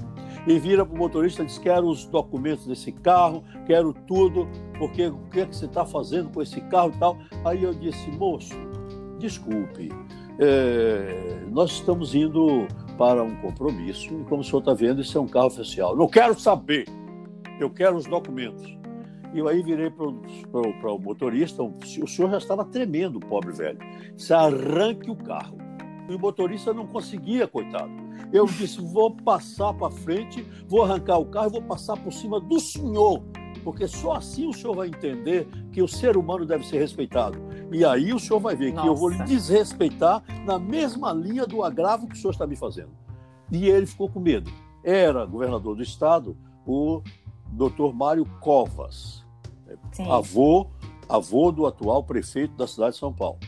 e 0.46 0.58
vira 0.58 0.84
para 0.84 0.94
o 0.94 0.98
motorista 0.98 1.42
e 1.42 1.46
diz: 1.46 1.58
Quero 1.58 1.88
os 1.88 2.04
documentos 2.06 2.66
desse 2.66 2.92
carro, 2.92 3.44
quero 3.66 3.92
tudo, 4.06 4.48
porque 4.78 5.06
o 5.06 5.18
que, 5.30 5.40
é 5.40 5.46
que 5.46 5.56
você 5.56 5.66
está 5.66 5.84
fazendo 5.84 6.30
com 6.30 6.42
esse 6.42 6.60
carro 6.62 6.92
e 6.94 6.98
tal. 6.98 7.18
Aí 7.44 7.62
eu 7.62 7.72
disse: 7.74 8.10
Moço, 8.12 8.56
desculpe, 9.18 9.90
é, 10.38 11.44
nós 11.50 11.72
estamos 11.72 12.14
indo 12.14 12.66
para 12.96 13.22
um 13.22 13.36
compromisso, 13.36 14.12
e 14.14 14.24
como 14.24 14.40
o 14.42 14.44
senhor 14.44 14.60
está 14.60 14.74
vendo, 14.74 15.00
isso 15.00 15.16
é 15.16 15.20
um 15.20 15.28
carro 15.28 15.46
oficial. 15.46 15.96
Não 15.96 16.08
quero 16.08 16.38
saber, 16.38 16.86
eu 17.58 17.70
quero 17.70 17.96
os 17.96 18.06
documentos. 18.06 18.78
E 19.32 19.38
eu 19.38 19.46
aí 19.46 19.62
virei 19.62 19.90
para 19.90 20.92
o 20.92 20.98
motorista, 20.98 21.62
o 21.62 22.08
senhor 22.08 22.30
já 22.30 22.38
estava 22.38 22.64
tremendo, 22.64 23.16
o 23.16 23.20
pobre 23.20 23.52
velho. 23.52 23.78
Se 24.16 24.34
arranque 24.34 25.10
o 25.10 25.14
carro. 25.14 25.56
E 26.08 26.14
o 26.14 26.18
motorista 26.18 26.74
não 26.74 26.86
conseguia, 26.86 27.46
coitado. 27.46 27.92
Eu 28.32 28.46
disse: 28.46 28.80
vou 28.80 29.10
passar 29.10 29.72
para 29.74 29.90
frente, 29.90 30.46
vou 30.68 30.82
arrancar 30.82 31.18
o 31.18 31.26
carro 31.26 31.48
e 31.48 31.52
vou 31.52 31.62
passar 31.62 31.96
por 31.96 32.12
cima 32.12 32.40
do 32.40 32.60
senhor, 32.60 33.22
porque 33.64 33.88
só 33.88 34.14
assim 34.14 34.48
o 34.48 34.52
senhor 34.52 34.74
vai 34.74 34.88
entender 34.88 35.48
que 35.72 35.82
o 35.82 35.88
ser 35.88 36.16
humano 36.16 36.46
deve 36.46 36.66
ser 36.66 36.78
respeitado. 36.78 37.38
E 37.72 37.84
aí 37.84 38.12
o 38.12 38.18
senhor 38.18 38.40
vai 38.40 38.56
ver 38.56 38.72
Nossa. 38.72 38.82
que 38.82 38.88
eu 38.88 38.96
vou 38.96 39.08
lhe 39.08 39.22
desrespeitar 39.24 40.22
na 40.44 40.58
mesma 40.58 41.12
linha 41.12 41.46
do 41.46 41.62
agravo 41.62 42.06
que 42.06 42.14
o 42.14 42.16
senhor 42.16 42.32
está 42.32 42.46
me 42.46 42.56
fazendo. 42.56 42.90
E 43.50 43.68
ele 43.68 43.86
ficou 43.86 44.08
com 44.08 44.20
medo. 44.20 44.50
Era 44.82 45.24
governador 45.24 45.76
do 45.76 45.82
estado 45.82 46.36
o 46.66 47.02
Dr. 47.52 47.92
Mário 47.92 48.24
Covas, 48.40 49.24
Sim. 49.92 50.10
avô, 50.10 50.68
avô 51.08 51.50
do 51.50 51.66
atual 51.66 52.02
prefeito 52.04 52.54
da 52.54 52.66
cidade 52.66 52.92
de 52.92 52.98
São 52.98 53.12
Paulo. 53.12 53.38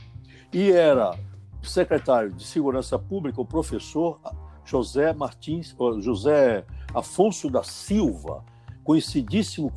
E 0.53 0.71
era 0.71 1.17
secretário 1.63 2.33
de 2.33 2.45
Segurança 2.45 2.99
Pública, 2.99 3.41
o 3.41 3.45
professor 3.45 4.21
José 4.65 5.13
Martins, 5.13 5.75
José 6.01 6.65
Afonso 6.95 7.51
da 7.51 7.63
Silva, 7.63 8.45
conhecidíssimo 8.85 9.73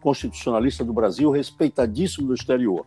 constitucionalista 0.00 0.84
do 0.84 0.92
Brasil, 0.92 1.30
respeitadíssimo 1.30 2.28
no 2.28 2.34
exterior. 2.34 2.86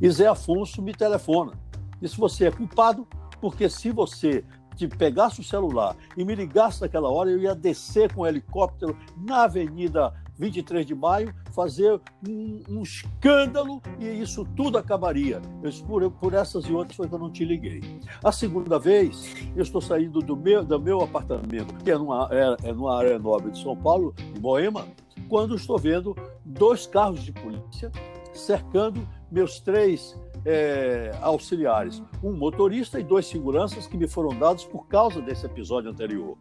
E 0.00 0.10
Zé 0.10 0.26
Afonso 0.26 0.82
me 0.82 0.92
telefona. 0.92 1.52
Disse: 2.00 2.16
Você 2.18 2.46
é 2.46 2.50
culpado, 2.50 3.06
porque 3.40 3.68
se 3.68 3.90
você 3.90 4.44
te 4.74 4.88
pegasse 4.88 5.40
o 5.40 5.44
celular 5.44 5.96
e 6.16 6.24
me 6.24 6.34
ligasse 6.34 6.80
naquela 6.80 7.08
hora, 7.10 7.30
eu 7.30 7.38
ia 7.38 7.54
descer 7.54 8.12
com 8.12 8.22
um 8.22 8.26
helicóptero 8.26 8.96
na 9.16 9.44
Avenida 9.44 10.12
23 10.38 10.86
de 10.86 10.94
maio, 10.94 11.34
fazer 11.52 12.00
um, 12.26 12.62
um 12.68 12.82
escândalo 12.82 13.80
e 13.98 14.06
isso 14.06 14.44
tudo 14.56 14.78
acabaria. 14.78 15.40
Eu, 15.62 15.70
por, 15.86 16.10
por 16.10 16.34
essas 16.34 16.64
e 16.64 16.72
outras 16.72 16.96
foi 16.96 17.08
que 17.08 17.14
eu 17.14 17.18
não 17.18 17.30
te 17.30 17.44
liguei. 17.44 17.80
A 18.22 18.32
segunda 18.32 18.78
vez, 18.78 19.34
eu 19.54 19.62
estou 19.62 19.80
saindo 19.80 20.20
do 20.20 20.36
meu, 20.36 20.64
do 20.64 20.80
meu 20.80 21.00
apartamento, 21.02 21.74
que 21.84 21.90
é 21.90 21.98
numa, 21.98 22.28
é, 22.30 22.68
é 22.68 22.72
numa 22.72 22.96
área 22.96 23.18
nobre 23.18 23.50
de 23.50 23.62
São 23.62 23.76
Paulo, 23.76 24.14
em 24.36 24.40
Moema, 24.40 24.86
quando 25.28 25.54
estou 25.54 25.78
vendo 25.78 26.16
dois 26.44 26.86
carros 26.86 27.22
de 27.22 27.32
polícia 27.32 27.90
cercando 28.32 29.06
meus 29.30 29.60
três 29.60 30.18
é, 30.44 31.12
auxiliares, 31.20 32.02
um 32.22 32.32
motorista 32.32 32.98
e 32.98 33.04
dois 33.04 33.26
seguranças 33.26 33.86
que 33.86 33.96
me 33.96 34.08
foram 34.08 34.36
dados 34.38 34.64
por 34.64 34.86
causa 34.86 35.20
desse 35.20 35.46
episódio 35.46 35.90
anterior. 35.90 36.36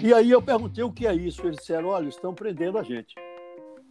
E 0.00 0.12
aí 0.12 0.30
eu 0.30 0.40
perguntei 0.40 0.84
o 0.84 0.92
que 0.92 1.06
é 1.06 1.14
isso. 1.14 1.44
Eles 1.46 1.58
disseram: 1.58 1.88
olha, 1.88 2.08
estão 2.08 2.34
prendendo 2.34 2.78
a 2.78 2.82
gente. 2.82 3.14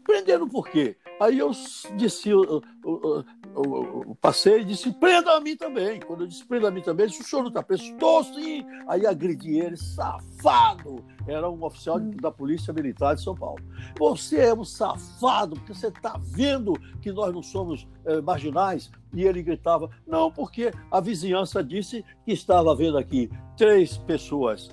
Prendendo 0.04 0.48
por 0.48 0.68
quê? 0.68 0.98
Aí 1.20 1.38
eu 1.38 1.52
disse, 1.96 2.30
eu, 2.30 2.64
eu, 2.84 3.26
eu, 3.56 4.18
passei 4.20 4.62
e 4.62 4.66
disse, 4.66 4.92
prenda 4.94 5.34
a 5.34 5.40
mim 5.40 5.56
também. 5.56 6.00
Quando 6.00 6.22
eu 6.22 6.28
disse, 6.28 6.44
prenda 6.46 6.70
a 6.70 6.72
mim 6.72 6.82
também, 6.82 7.08
disse, 7.08 7.22
o 7.22 7.24
senhor 7.24 7.44
não 7.44 7.50
está 7.50 7.62
preso? 7.62 7.84
Estou 7.84 8.24
sim. 8.24 8.66
Aí 8.88 9.06
agredi 9.06 9.60
ele, 9.60 9.78
safado. 9.78 11.06
Era 11.28 11.50
um 11.50 11.64
oficial 11.64 12.00
da 12.00 12.32
Polícia 12.32 12.74
Militar 12.74 13.16
de 13.16 13.22
São 13.22 13.36
Paulo. 13.36 13.64
Você 14.00 14.40
é 14.40 14.54
um 14.54 14.66
safado, 14.66 15.56
porque 15.56 15.76
você 15.76 15.88
está 15.90 16.20
vendo 16.20 16.74
que 17.02 17.12
nós 17.12 17.32
não 17.34 17.44
somos 17.44 17.88
é, 18.06 18.20
marginais? 18.20 18.90
E 19.14 19.24
ele 19.24 19.44
gritava, 19.44 19.90
não, 20.08 20.32
porque 20.32 20.72
a 20.90 21.00
vizinhança 21.00 21.64
disse 21.64 22.04
que 22.26 22.32
estava 22.32 22.74
vendo 22.74 22.98
aqui 22.98 23.30
três 23.56 23.98
pessoas 23.98 24.70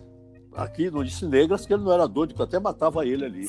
aqui 0.58 0.90
não 0.90 1.04
disse 1.04 1.24
negras, 1.24 1.64
que 1.64 1.72
ele 1.72 1.84
não 1.84 1.92
era 1.92 2.06
doido, 2.08 2.34
que 2.34 2.42
até 2.42 2.58
matava 2.58 3.06
ele 3.06 3.24
ali. 3.24 3.48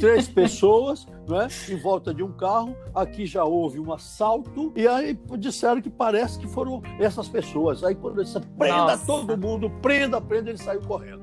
Três 0.00 0.26
pessoas, 0.28 1.06
né, 1.28 1.46
em 1.68 1.76
volta 1.76 2.14
de 2.14 2.22
um 2.22 2.32
carro. 2.32 2.74
Aqui 2.94 3.26
já 3.26 3.44
houve 3.44 3.78
um 3.78 3.92
assalto. 3.92 4.72
E 4.74 4.88
aí 4.88 5.18
disseram 5.38 5.82
que 5.82 5.90
parece 5.90 6.38
que 6.38 6.48
foram 6.48 6.82
essas 6.98 7.28
pessoas. 7.28 7.84
Aí 7.84 7.94
quando 7.94 8.16
ele 8.16 8.24
disse, 8.24 8.40
prenda 8.58 8.76
Nossa. 8.76 9.06
todo 9.06 9.36
mundo, 9.36 9.70
prenda, 9.82 10.20
prenda, 10.20 10.48
ele 10.50 10.58
saiu 10.58 10.80
correndo. 10.80 11.22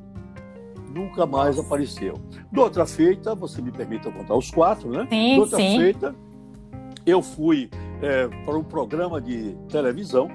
Nunca 0.94 1.26
mais 1.26 1.56
Nossa. 1.56 1.68
apareceu. 1.68 2.14
De 2.52 2.60
outra 2.60 2.86
feita, 2.86 3.34
você 3.34 3.62
me 3.62 3.72
permita 3.72 4.12
contar 4.12 4.36
os 4.36 4.52
quatro, 4.52 4.90
né? 4.90 5.08
Sim, 5.10 5.34
de 5.34 5.40
outra 5.40 5.58
sim. 5.58 5.78
feita, 5.78 6.16
eu 7.06 7.22
fui 7.22 7.70
é, 8.02 8.28
para 8.46 8.58
um 8.58 8.64
programa 8.64 9.20
de 9.20 9.56
televisão 9.68 10.30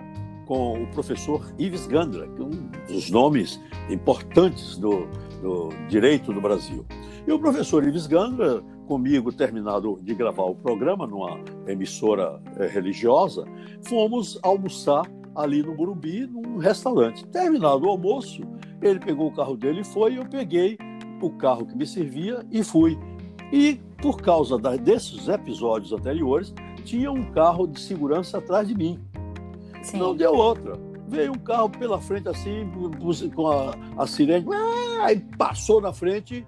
com 0.47 0.83
o 0.83 0.87
professor 0.89 1.53
Ives 1.59 1.87
Gandra, 1.87 2.29
que 2.29 2.43
é 2.43 2.45
um 2.45 2.71
dos 2.89 3.11
nomes 3.11 3.61
importantes 3.91 4.77
do, 4.77 5.07
do 5.41 5.69
direito 5.89 6.33
do 6.33 6.41
Brasil. 6.41 6.85
E 7.27 7.33
o 7.33 7.39
professor 7.39 7.87
Ives 7.87 8.07
Gandra, 8.07 8.63
comigo, 8.87 9.33
terminado 9.33 9.99
de 10.03 10.15
gravar 10.15 10.45
o 10.45 10.55
programa 10.55 11.07
numa 11.07 11.41
emissora 11.67 12.41
eh, 12.59 12.67
religiosa, 12.67 13.45
fomos 13.83 14.39
almoçar 14.43 15.05
ali 15.35 15.63
no 15.63 15.75
Burumbi, 15.75 16.27
num 16.27 16.59
restaurante. 16.59 17.27
Terminado 17.27 17.87
o 17.87 17.91
almoço, 17.91 18.43
ele 18.83 19.01
pegou 19.01 19.29
o 19.29 19.35
carro 19.35 19.57
dele 19.57 19.81
e 19.81 19.85
foi, 19.85 20.19
eu 20.19 20.27
peguei 20.27 20.77
o 21.21 21.31
carro 21.31 21.67
que 21.67 21.77
me 21.77 21.87
servia 21.87 22.45
e 22.51 22.63
fui. 22.63 22.99
E 23.53 23.81
por 24.03 24.21
causa 24.21 24.59
desses 24.77 25.29
episódios 25.29 25.93
anteriores, 25.93 26.53
tinha 26.85 27.11
um 27.11 27.31
carro 27.33 27.67
de 27.67 27.81
segurança 27.81 28.37
atrás 28.37 28.69
de 28.69 28.75
mim. 28.75 29.01
Sim. 29.85 29.99
Não 29.99 30.17
deu 30.17 30.35
outra. 30.35 30.79
veio 31.07 31.33
um 31.33 31.38
carro 31.38 31.69
pela 31.69 32.00
frente 32.00 32.29
assim, 32.29 32.71
com 33.35 33.47
a, 33.47 33.75
a 33.97 34.07
sirene, 34.07 34.47
aí 35.03 35.21
passou 35.37 35.81
na 35.81 35.93
frente, 35.93 36.47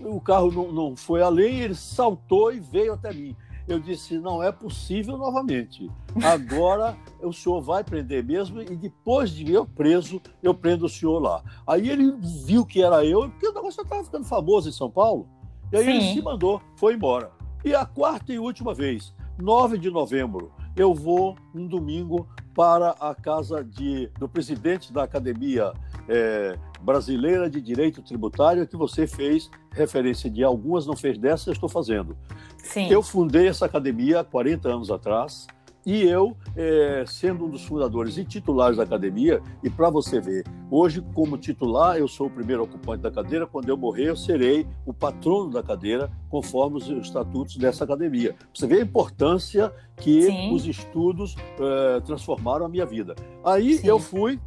o 0.00 0.20
carro 0.20 0.50
não, 0.50 0.72
não 0.72 0.96
foi 0.96 1.22
além, 1.22 1.60
ele 1.60 1.74
saltou 1.74 2.52
e 2.52 2.60
veio 2.60 2.92
até 2.94 3.12
mim. 3.12 3.34
Eu 3.66 3.80
disse: 3.80 4.18
não 4.18 4.42
é 4.42 4.52
possível 4.52 5.16
novamente. 5.16 5.90
Agora 6.22 6.96
o 7.20 7.32
senhor 7.32 7.60
vai 7.60 7.82
prender 7.82 8.22
mesmo, 8.22 8.60
e 8.62 8.76
depois 8.76 9.30
de 9.30 9.52
eu 9.52 9.66
preso, 9.66 10.20
eu 10.42 10.54
prendo 10.54 10.86
o 10.86 10.88
senhor 10.88 11.18
lá. 11.20 11.42
Aí 11.66 11.88
ele 11.88 12.14
viu 12.44 12.64
que 12.64 12.82
era 12.82 13.04
eu, 13.04 13.28
porque 13.28 13.48
o 13.48 13.52
negócio 13.52 13.82
estava 13.82 14.04
ficando 14.04 14.24
famoso 14.24 14.68
em 14.68 14.72
São 14.72 14.90
Paulo. 14.90 15.28
E 15.72 15.76
aí 15.76 15.84
Sim. 15.84 15.90
ele 15.90 16.14
se 16.14 16.22
mandou, 16.22 16.60
foi 16.76 16.94
embora. 16.94 17.32
E 17.64 17.74
a 17.74 17.84
quarta 17.84 18.32
e 18.32 18.38
última 18.38 18.72
vez, 18.72 19.12
9 19.36 19.78
de 19.78 19.90
novembro, 19.90 20.52
eu 20.76 20.94
vou 20.94 21.36
um 21.54 21.66
domingo 21.66 22.28
para 22.54 22.90
a 23.00 23.14
casa 23.14 23.64
de, 23.64 24.08
do 24.18 24.28
presidente 24.28 24.92
da 24.92 25.02
Academia 25.02 25.72
é, 26.08 26.56
Brasileira 26.80 27.50
de 27.50 27.60
Direito 27.60 28.02
Tributário, 28.02 28.66
que 28.66 28.76
você 28.76 29.06
fez 29.06 29.50
referência 29.72 30.30
de 30.30 30.44
algumas, 30.44 30.86
não 30.86 30.96
fez 30.96 31.18
dessa, 31.18 31.50
eu 31.50 31.52
estou 31.52 31.68
fazendo. 31.68 32.16
Sim. 32.58 32.88
Eu 32.88 33.02
fundei 33.02 33.48
essa 33.48 33.66
academia 33.66 34.20
há 34.20 34.24
40 34.24 34.68
anos 34.68 34.90
atrás. 34.90 35.46
E 35.86 36.02
eu, 36.02 36.36
é, 36.56 37.04
sendo 37.06 37.44
um 37.44 37.48
dos 37.48 37.64
fundadores 37.64 38.18
e 38.18 38.24
titulares 38.24 38.76
da 38.76 38.82
academia, 38.82 39.40
e 39.62 39.70
para 39.70 39.88
você 39.88 40.20
ver, 40.20 40.44
hoje, 40.68 41.00
como 41.14 41.38
titular, 41.38 41.96
eu 41.96 42.08
sou 42.08 42.26
o 42.26 42.30
primeiro 42.30 42.64
ocupante 42.64 43.04
da 43.04 43.10
cadeira, 43.10 43.46
quando 43.46 43.68
eu 43.68 43.76
morrer, 43.76 44.08
eu 44.08 44.16
serei 44.16 44.66
o 44.84 44.92
patrono 44.92 45.48
da 45.48 45.62
cadeira, 45.62 46.10
conforme 46.28 46.78
os 46.78 46.88
estatutos 46.88 47.56
dessa 47.56 47.84
academia. 47.84 48.34
Você 48.52 48.66
vê 48.66 48.80
a 48.80 48.82
importância 48.82 49.72
que 49.96 50.22
Sim. 50.22 50.52
os 50.52 50.66
estudos 50.66 51.36
é, 51.60 52.00
transformaram 52.00 52.66
a 52.66 52.68
minha 52.68 52.84
vida. 52.84 53.14
Aí 53.44 53.78
Sim. 53.78 53.86
eu 53.86 54.00
fui 54.00 54.40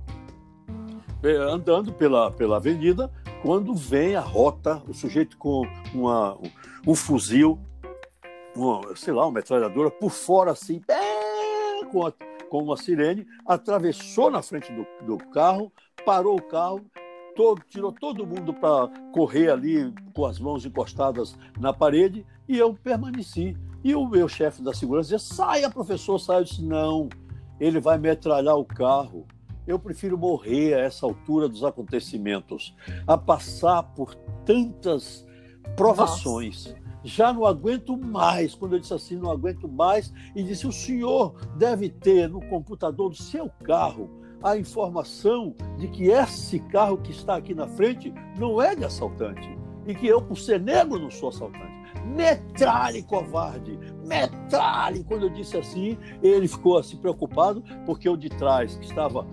é, 1.24 1.36
andando 1.38 1.93
pela, 1.93 2.31
pela 2.31 2.58
avenida, 2.58 3.10
quando 3.41 3.74
vem 3.74 4.13
a 4.13 4.22
rota, 4.22 4.84
o 4.89 4.93
sujeito 4.93 5.38
com 5.38 5.65
uma, 5.93 6.38
um 6.86 6.93
fuzil, 6.93 7.58
uma, 8.53 8.93
sei 8.98 9.13
lá, 9.13 9.25
uma 9.25 9.31
metralhadora, 9.31 9.89
por 9.89 10.12
fora 10.12 10.51
assim, 10.51 10.81
com, 10.81 11.09
com 11.89 12.63
uma 12.63 12.77
sirene, 12.77 13.25
atravessou 13.46 14.31
na 14.31 14.41
frente 14.41 14.72
do, 14.72 14.86
do 15.05 15.17
carro, 15.29 15.72
parou 16.05 16.38
o 16.38 16.41
carro, 16.41 16.86
todo, 17.36 17.62
tirou 17.69 17.91
todo 17.91 18.25
mundo 18.25 18.53
para 18.53 18.89
correr 19.13 19.50
ali 19.50 19.93
com 20.13 20.25
as 20.25 20.39
mãos 20.39 20.65
encostadas 20.65 21.38
na 21.60 21.72
parede 21.72 22.25
e 22.48 22.58
eu 22.58 22.74
permaneci. 22.74 23.55
E 23.84 23.96
o 23.96 24.05
meu 24.08 24.27
chefe 24.27 24.62
da 24.62 24.74
segurança 24.74 25.15
dizia: 25.15 25.19
saia, 25.36 25.69
professor, 25.69 26.19
saia. 26.19 26.39
Eu 26.39 26.43
disse: 26.43 26.62
não, 26.62 27.08
ele 27.60 27.79
vai 27.79 27.98
metralhar 27.98 28.58
o 28.58 28.65
carro. 28.65 29.25
Eu 29.65 29.77
prefiro 29.77 30.17
morrer 30.17 30.74
a 30.74 30.79
essa 30.79 31.05
altura 31.05 31.48
dos 31.48 31.63
acontecimentos, 31.63 32.75
a 33.05 33.17
passar 33.17 33.84
por 33.84 34.15
tantas 34.43 35.25
provações. 35.75 36.65
Nossa 36.65 36.88
já 37.03 37.32
não 37.32 37.46
aguento 37.46 37.98
mais. 37.98 38.53
Quando 38.53 38.75
eu 38.75 38.79
disse 38.79 38.94
assim, 38.94 39.15
não 39.15 39.32
aguento 39.32 39.68
mais, 39.68 40.13
e 40.36 40.44
disse: 40.44 40.68
o 40.68 40.72
senhor 40.72 41.36
deve 41.58 41.89
ter 41.89 42.29
no 42.29 42.41
computador 42.48 43.10
do 43.10 43.15
seu 43.15 43.50
carro 43.63 44.10
a 44.41 44.58
informação 44.58 45.53
de 45.77 45.88
que 45.88 46.08
esse 46.08 46.60
carro 46.60 46.98
que 46.98 47.12
está 47.12 47.36
aqui 47.36 47.53
na 47.53 47.68
frente 47.68 48.13
não 48.38 48.62
é 48.62 48.75
de 48.75 48.86
assaltante. 48.86 49.58
E 49.86 49.96
que 49.96 50.08
eu, 50.08 50.22
por 50.22 50.38
ser 50.38 50.60
negro, 50.62 51.00
não 51.00 51.10
sou 51.10 51.29
assaltante. 51.29 51.79
Metralhe, 52.06 53.03
covarde! 53.03 53.77
Metralhe! 54.06 55.03
Quando 55.03 55.24
eu 55.24 55.29
disse 55.29 55.58
assim, 55.58 55.98
ele 56.22 56.48
ficou 56.48 56.77
assim 56.77 56.98
preocupado, 56.98 57.63
porque 57.86 58.08
o 58.08 58.15
de 58.15 58.29
trás, 58.29 58.75
que 58.77 58.86
estava 58.86 59.25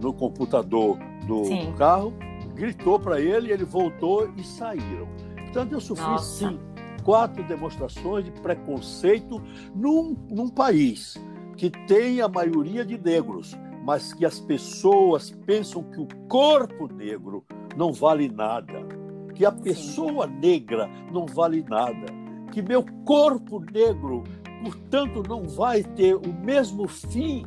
no 0.00 0.12
computador 0.12 0.98
do 1.26 1.44
sim. 1.44 1.72
carro, 1.78 2.12
gritou 2.54 2.98
para 2.98 3.20
ele, 3.20 3.52
ele 3.52 3.64
voltou 3.64 4.30
e 4.36 4.42
saíram. 4.42 5.08
Portanto, 5.36 5.72
eu 5.72 5.80
sofri 5.80 6.04
Nossa. 6.04 6.48
sim 6.48 6.71
quatro 7.04 7.42
demonstrações 7.44 8.24
de 8.24 8.30
preconceito 8.30 9.42
num, 9.74 10.16
num 10.30 10.48
país 10.48 11.16
que 11.56 11.70
tem 11.70 12.20
a 12.20 12.28
maioria 12.28 12.84
de 12.84 12.98
negros, 12.98 13.56
mas 13.84 14.12
que 14.12 14.24
as 14.24 14.40
pessoas 14.40 15.30
pensam 15.44 15.82
que 15.82 16.00
o 16.00 16.08
corpo 16.28 16.88
negro 16.92 17.44
não 17.76 17.92
vale 17.92 18.28
nada, 18.28 18.86
que 19.34 19.44
a 19.44 19.52
pessoa 19.52 20.26
negra 20.26 20.88
não 21.12 21.26
vale 21.26 21.64
nada, 21.68 22.06
que 22.50 22.62
meu 22.62 22.84
corpo 23.04 23.60
negro, 23.72 24.24
portanto, 24.62 25.22
não 25.28 25.44
vai 25.44 25.82
ter 25.82 26.14
o 26.14 26.32
mesmo 26.44 26.86
fim 26.86 27.44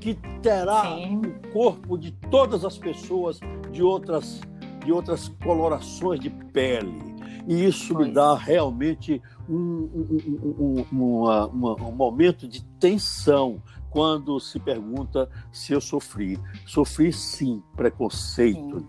que 0.00 0.14
terá 0.42 0.96
Sim. 0.96 1.22
o 1.24 1.52
corpo 1.52 1.96
de 1.96 2.12
todas 2.30 2.64
as 2.64 2.76
pessoas 2.76 3.40
de 3.70 3.82
outras 3.82 4.40
de 4.84 4.92
outras 4.92 5.28
colorações 5.42 6.20
de 6.20 6.28
pele. 6.28 7.13
E 7.46 7.64
isso 7.64 7.96
me 7.96 8.10
dá 8.10 8.34
realmente 8.34 9.20
um, 9.48 9.54
um, 9.54 10.46
um, 10.58 10.86
uma, 10.90 11.46
uma, 11.46 11.74
um 11.82 11.92
momento 11.92 12.48
de 12.48 12.64
tensão 12.80 13.62
quando 13.90 14.40
se 14.40 14.58
pergunta 14.58 15.30
se 15.52 15.72
eu 15.72 15.80
sofri. 15.80 16.38
Sofri 16.66 17.12
sim 17.12 17.62
preconceito. 17.76 18.80
Sim. 18.80 18.88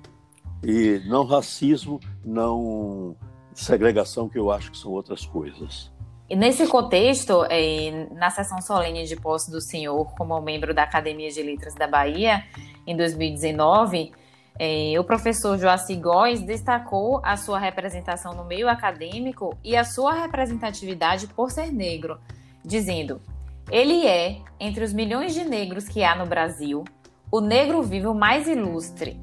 E 0.63 1.01
não 1.07 1.25
racismo, 1.25 1.99
não 2.23 3.15
segregação, 3.53 4.27
que 4.27 4.37
eu 4.37 4.51
acho 4.51 4.71
que 4.71 4.77
são 4.77 4.91
outras 4.91 5.25
coisas. 5.25 5.91
E 6.27 6.35
nesse 6.35 6.65
contexto, 6.65 7.45
é, 7.49 8.07
na 8.15 8.31
sessão 8.31 8.59
solene 8.59 9.05
de 9.05 9.15
posse 9.15 9.51
do 9.51 9.61
senhor 9.61 10.05
como 10.15 10.39
membro 10.41 10.73
da 10.73 10.83
Academia 10.83 11.29
de 11.29 11.43
Letras 11.43 11.75
da 11.75 11.87
Bahia, 11.87 12.43
em 12.87 12.97
2019, 12.97 14.11
é, 14.57 14.97
o 14.97 15.03
professor 15.03 15.57
Joaci 15.57 15.95
Góes 15.95 16.41
destacou 16.41 17.19
a 17.23 17.35
sua 17.35 17.59
representação 17.59 18.33
no 18.33 18.45
meio 18.45 18.69
acadêmico 18.69 19.57
e 19.63 19.75
a 19.75 19.83
sua 19.83 20.13
representatividade 20.13 21.27
por 21.27 21.51
ser 21.51 21.71
negro, 21.73 22.17
dizendo: 22.63 23.21
ele 23.69 24.07
é, 24.07 24.37
entre 24.59 24.83
os 24.83 24.93
milhões 24.93 25.33
de 25.33 25.43
negros 25.43 25.87
que 25.87 26.03
há 26.03 26.15
no 26.15 26.25
Brasil, 26.25 26.85
o 27.29 27.41
negro 27.41 27.83
vivo 27.83 28.13
mais 28.13 28.47
ilustre. 28.47 29.19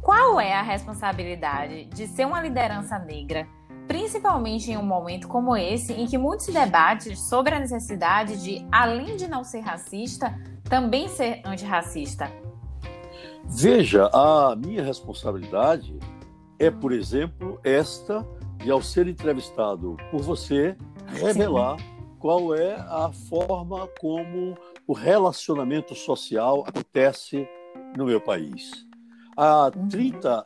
Qual 0.00 0.40
é 0.40 0.54
a 0.54 0.62
responsabilidade 0.62 1.84
de 1.86 2.06
ser 2.06 2.26
uma 2.26 2.40
liderança 2.40 2.98
negra, 2.98 3.46
principalmente 3.86 4.70
em 4.70 4.78
um 4.78 4.84
momento 4.84 5.28
como 5.28 5.56
esse, 5.56 5.92
em 5.92 6.06
que 6.06 6.16
muito 6.16 6.42
se 6.42 6.52
debate 6.52 7.16
sobre 7.16 7.54
a 7.54 7.58
necessidade 7.58 8.42
de, 8.42 8.66
além 8.72 9.16
de 9.16 9.28
não 9.28 9.44
ser 9.44 9.60
racista, 9.60 10.38
também 10.68 11.08
ser 11.08 11.42
antirracista? 11.44 12.30
Veja, 13.48 14.10
a 14.12 14.56
minha 14.56 14.82
responsabilidade 14.82 15.98
é, 16.58 16.70
por 16.70 16.92
exemplo, 16.92 17.58
esta 17.62 18.26
de, 18.58 18.70
ao 18.70 18.80
ser 18.80 19.06
entrevistado 19.06 19.96
por 20.10 20.22
você, 20.22 20.76
revelar 21.06 21.76
qual 22.18 22.54
é 22.54 22.74
a 22.74 23.10
forma 23.28 23.86
como 24.00 24.56
o 24.86 24.92
relacionamento 24.92 25.94
social 25.94 26.64
acontece 26.66 27.46
no 27.96 28.06
meu 28.06 28.20
país. 28.20 28.86
Há 29.36 29.70
30, 29.90 30.38
uhum. 30.38 30.44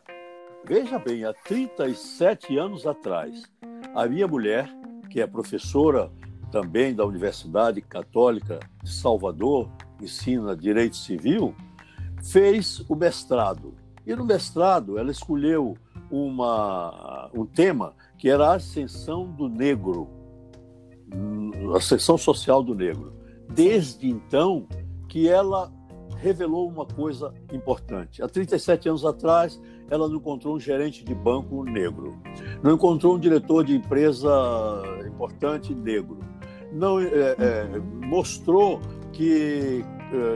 veja 0.64 0.98
bem, 0.98 1.24
há 1.24 1.32
37 1.32 2.58
anos 2.58 2.86
atrás, 2.86 3.42
a 3.94 4.06
minha 4.06 4.26
mulher, 4.26 4.68
que 5.10 5.20
é 5.20 5.26
professora 5.26 6.10
também 6.50 6.94
da 6.94 7.04
Universidade 7.04 7.80
Católica 7.80 8.58
de 8.82 8.90
Salvador, 8.90 9.70
ensina 10.00 10.56
direito 10.56 10.96
civil, 10.96 11.54
fez 12.22 12.84
o 12.88 12.94
mestrado. 12.94 13.74
E 14.06 14.14
no 14.14 14.24
mestrado 14.24 14.98
ela 14.98 15.10
escolheu 15.10 15.76
uma, 16.10 17.30
um 17.34 17.44
tema 17.44 17.94
que 18.16 18.28
era 18.28 18.48
a 18.48 18.54
ascensão 18.54 19.26
do 19.26 19.48
negro, 19.48 20.08
a 21.74 21.76
ascensão 21.76 22.16
social 22.16 22.62
do 22.62 22.74
negro. 22.74 23.12
Desde 23.50 24.08
então 24.08 24.66
que 25.08 25.28
ela 25.28 25.72
revelou 26.16 26.68
uma 26.68 26.84
coisa 26.84 27.32
importante. 27.52 28.22
Há 28.22 28.28
37 28.28 28.88
anos 28.88 29.04
atrás, 29.04 29.60
ela 29.90 30.08
não 30.08 30.16
encontrou 30.16 30.56
um 30.56 30.60
gerente 30.60 31.04
de 31.04 31.14
banco 31.14 31.64
negro, 31.64 32.20
não 32.62 32.74
encontrou 32.74 33.14
um 33.16 33.18
diretor 33.18 33.64
de 33.64 33.76
empresa 33.76 34.28
importante 35.06 35.74
negro, 35.74 36.18
não 36.72 37.00
é, 37.00 37.06
é, 37.38 37.78
mostrou 38.04 38.80
que 39.12 39.84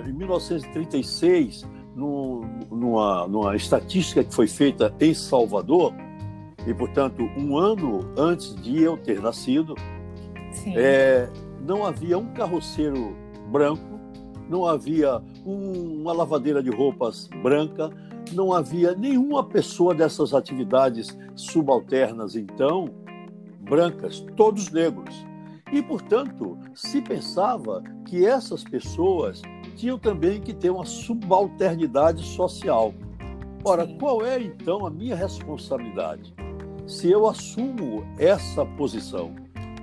em 0.06 0.12
1936 0.12 1.66
no, 1.94 2.44
numa, 2.70 3.26
numa 3.28 3.56
estatística 3.56 4.24
que 4.24 4.35
foi 4.35 4.46
feita 4.46 4.94
em 5.00 5.14
Salvador, 5.14 5.94
e 6.66 6.72
portanto 6.72 7.22
um 7.37 7.56
ano 7.56 8.00
antes 8.16 8.54
de 8.56 8.82
eu 8.82 8.96
ter 8.96 9.20
nascido, 9.20 9.74
é, 10.74 11.28
não 11.66 11.85
havia 11.85 12.18
um 12.18 12.32
carroceiro 12.32 13.16
branco, 13.50 14.00
não 14.48 14.66
havia 14.66 15.20
um, 15.46 16.02
uma 16.02 16.12
lavadeira 16.12 16.62
de 16.62 16.70
roupas 16.70 17.28
branca, 17.42 17.90
não 18.32 18.52
havia 18.52 18.94
nenhuma 18.94 19.44
pessoa 19.44 19.94
dessas 19.94 20.32
atividades 20.32 21.16
subalternas, 21.35 22.37
então, 22.37 22.88
brancas, 23.61 24.20
todos 24.37 24.70
negros. 24.70 25.14
E, 25.72 25.82
portanto, 25.82 26.58
se 26.74 27.00
pensava 27.00 27.82
que 28.06 28.26
essas 28.26 28.62
pessoas 28.62 29.40
tinham 29.72 29.98
também 29.98 30.40
que 30.40 30.52
ter 30.54 30.70
uma 30.70 30.85
subalternidade 30.85 32.22
social. 32.24 32.94
Ora, 33.64 33.87
qual 33.98 34.24
é 34.24 34.40
então 34.42 34.87
a 34.87 34.90
minha 34.90 35.14
responsabilidade? 35.16 36.35
Se 36.87 37.11
eu 37.11 37.26
assumo 37.28 38.04
essa 38.18 38.64
posição, 38.64 39.35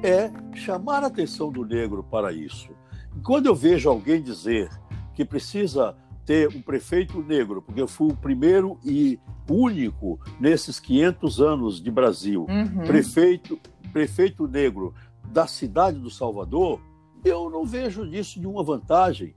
é 0.03 0.31
chamar 0.55 1.03
a 1.03 1.07
atenção 1.07 1.51
do 1.51 1.65
negro 1.65 2.03
para 2.03 2.31
isso. 2.31 2.69
E 3.15 3.21
quando 3.21 3.45
eu 3.47 3.55
vejo 3.55 3.89
alguém 3.89 4.21
dizer 4.21 4.69
que 5.13 5.23
precisa 5.25 5.95
ter 6.25 6.47
um 6.55 6.61
prefeito 6.61 7.21
negro, 7.23 7.61
porque 7.61 7.81
eu 7.81 7.87
fui 7.87 8.11
o 8.11 8.15
primeiro 8.15 8.77
e 8.85 9.17
único 9.49 10.19
nesses 10.39 10.79
500 10.79 11.41
anos 11.41 11.81
de 11.81 11.89
Brasil, 11.89 12.45
Uhum. 12.47 12.85
prefeito, 12.85 13.59
prefeito 13.91 14.47
negro 14.47 14.93
da 15.31 15.47
cidade 15.47 15.97
do 15.99 16.09
Salvador, 16.09 16.79
eu 17.25 17.49
não 17.49 17.65
vejo 17.65 18.03
nisso 18.03 18.39
nenhuma 18.39 18.63
vantagem, 18.63 19.33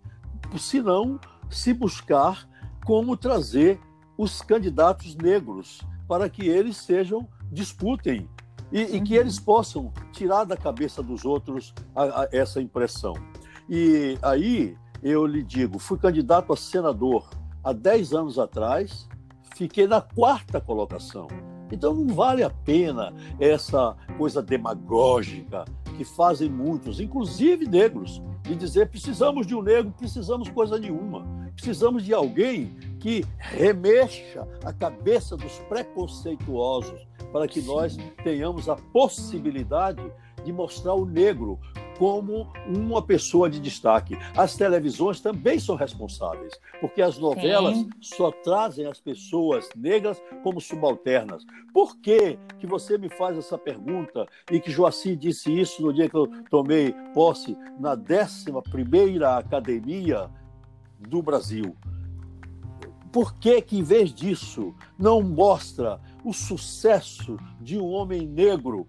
senão 0.59 1.19
se 1.51 1.73
buscar 1.73 2.49
como 2.85 3.17
trazer 3.17 3.81
os 4.17 4.43
candidatos 4.43 5.15
negros 5.17 5.81
para 6.09 6.29
que 6.29 6.47
eles 6.49 6.77
sejam 6.77 7.27
disputem 7.51 8.29
e, 8.71 8.81
e 8.81 9.01
que 9.01 9.15
Uhum. 9.15 9.21
eles 9.21 9.39
possam 9.39 9.93
tirar 10.13 10.45
da 10.45 10.57
cabeça 10.57 11.03
dos 11.03 11.25
outros 11.25 11.75
a- 11.95 12.23
a- 12.23 12.29
essa 12.33 12.61
impressão. 12.61 13.15
E 13.69 14.19
aí 14.23 14.77
eu 15.03 15.27
lhe 15.27 15.43
digo, 15.43 15.79
fui 15.79 15.99
candidato 15.99 16.53
a 16.53 16.57
senador 16.57 17.29
há 17.63 17.73
10 17.73 18.13
anos 18.13 18.39
atrás, 18.39 19.09
fiquei 19.55 19.87
na 19.87 20.01
quarta 20.01 20.61
colocação. 20.61 21.29
Então 21.71 21.95
não 21.95 22.15
vale 22.15 22.43
a 22.43 22.51
pena 22.51 23.13
essa 23.41 23.97
coisa 24.19 24.43
demagógica 24.43 25.65
que 25.97 26.05
fazem 26.05 26.49
muitos, 26.51 27.01
inclusive 27.01 27.67
negros, 27.67 28.23
de 28.43 28.57
dizer 28.57 28.89
precisamos 28.89 29.47
de 29.47 29.55
um 29.55 29.63
negro, 29.63 29.95
precisamos 29.97 30.49
coisa 30.49 30.79
nenhuma. 30.79 31.25
Precisamos 31.55 32.05
de 32.05 32.13
alguém 32.13 32.75
que 32.99 33.25
remexa 33.39 34.47
a 34.65 34.73
cabeça 34.73 35.37
dos 35.37 35.59
preconceituosos 35.69 37.07
para 37.33 37.47
que 37.47 37.63
nós 37.63 37.97
tenhamos 38.23 38.69
a 38.69 38.77
possibilidade 38.77 40.03
de 40.45 40.53
mostrar 40.53 40.95
o 40.95 41.05
negro 41.05 41.59
como 42.03 42.49
uma 42.67 43.01
pessoa 43.01 43.49
de 43.49 43.61
destaque. 43.61 44.19
As 44.37 44.57
televisões 44.57 45.21
também 45.21 45.61
são 45.61 45.77
responsáveis, 45.77 46.53
porque 46.81 47.01
as 47.01 47.17
novelas 47.17 47.77
Sim. 47.77 47.91
só 48.01 48.33
trazem 48.33 48.87
as 48.87 48.99
pessoas 48.99 49.69
negras 49.77 50.21
como 50.43 50.61
subalternas. 50.61 51.45
Por 51.73 51.97
que, 51.99 52.37
que 52.59 52.67
você 52.67 52.99
me 52.99 53.09
faz 53.09 53.39
essa 53.39 53.57
pergunta 53.57 54.27
e 54.51 54.59
que 54.59 54.69
Joaci 54.69 55.15
disse 55.15 55.57
isso 55.57 55.81
no 55.81 55.93
dia 55.93 56.11
que 56.11 56.17
eu 56.17 56.27
tomei 56.51 56.93
posse 57.15 57.57
na 57.79 57.97
11ª 57.97 59.39
Academia 59.39 60.29
do 60.99 61.23
Brasil? 61.23 61.77
Por 63.13 63.33
que 63.35 63.63
que, 63.63 63.79
em 63.79 63.85
vez 63.85 64.13
disso, 64.13 64.75
não 64.99 65.23
mostra 65.23 66.01
o 66.25 66.33
sucesso 66.33 67.37
de 67.61 67.79
um 67.79 67.93
homem 67.93 68.27
negro 68.27 68.89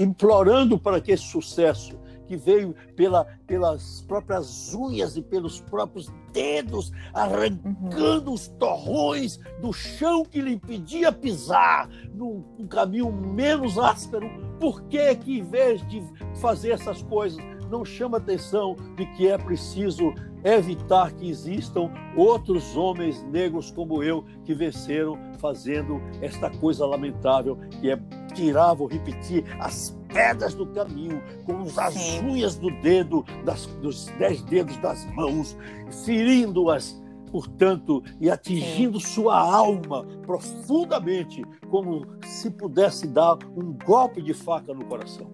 implorando 0.00 0.78
para 0.78 1.00
que 1.00 1.12
esse 1.12 1.24
sucesso 1.24 1.98
que 2.26 2.36
veio 2.36 2.74
pela, 2.94 3.24
pelas 3.46 4.04
próprias 4.06 4.74
unhas 4.74 5.16
e 5.16 5.22
pelos 5.22 5.60
próprios 5.60 6.12
dedos, 6.32 6.92
arrancando 7.14 8.32
os 8.32 8.48
torrões 8.48 9.38
do 9.60 9.72
chão 9.72 10.24
que 10.24 10.42
lhe 10.42 10.54
impedia 10.54 11.12
pisar 11.12 11.88
num, 12.12 12.44
num 12.58 12.66
caminho 12.66 13.12
menos 13.12 13.78
áspero. 13.78 14.28
Por 14.58 14.82
que 14.84 15.14
que, 15.16 15.38
em 15.38 15.44
vez 15.44 15.86
de 15.88 16.02
fazer 16.40 16.72
essas 16.72 17.02
coisas, 17.02 17.42
não 17.70 17.84
chama 17.84 18.18
atenção 18.18 18.76
de 18.96 19.06
que 19.16 19.28
é 19.28 19.36
preciso 19.38 20.12
evitar 20.44 21.12
que 21.12 21.28
existam 21.28 21.90
outros 22.16 22.76
homens 22.76 23.22
negros 23.24 23.70
como 23.70 24.02
eu 24.02 24.24
que 24.44 24.54
venceram 24.54 25.18
fazendo 25.40 26.00
esta 26.20 26.48
coisa 26.50 26.86
lamentável 26.86 27.56
que 27.80 27.90
é 27.90 27.98
tirar, 28.34 28.74
vou 28.74 28.86
repetir, 28.86 29.44
as 29.58 29.98
pedras 30.08 30.54
do 30.54 30.66
caminho 30.66 31.20
com 31.44 31.62
as 31.80 31.94
Sim. 31.94 32.20
unhas 32.28 32.56
do 32.56 32.70
dedo, 32.80 33.24
das- 33.44 33.66
dos 33.82 34.06
dez 34.18 34.40
dedos 34.42 34.76
das 34.78 35.04
mãos, 35.14 35.56
ferindo-as, 36.04 37.02
portanto, 37.36 38.02
e 38.18 38.30
atingindo 38.30 38.98
sua 38.98 39.38
alma 39.38 40.06
profundamente, 40.22 41.44
como 41.70 42.06
se 42.24 42.50
pudesse 42.50 43.06
dar 43.06 43.36
um 43.54 43.76
golpe 43.84 44.22
de 44.22 44.32
faca 44.32 44.72
no 44.72 44.86
coração. 44.86 45.30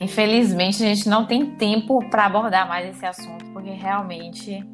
Infelizmente, 0.00 0.82
a 0.82 0.86
gente 0.86 1.08
não 1.08 1.26
tem 1.26 1.54
tempo 1.54 2.00
para 2.10 2.26
abordar 2.26 2.66
mais 2.66 2.88
esse 2.88 3.06
assunto, 3.06 3.44
porque 3.52 3.70
realmente 3.70 4.66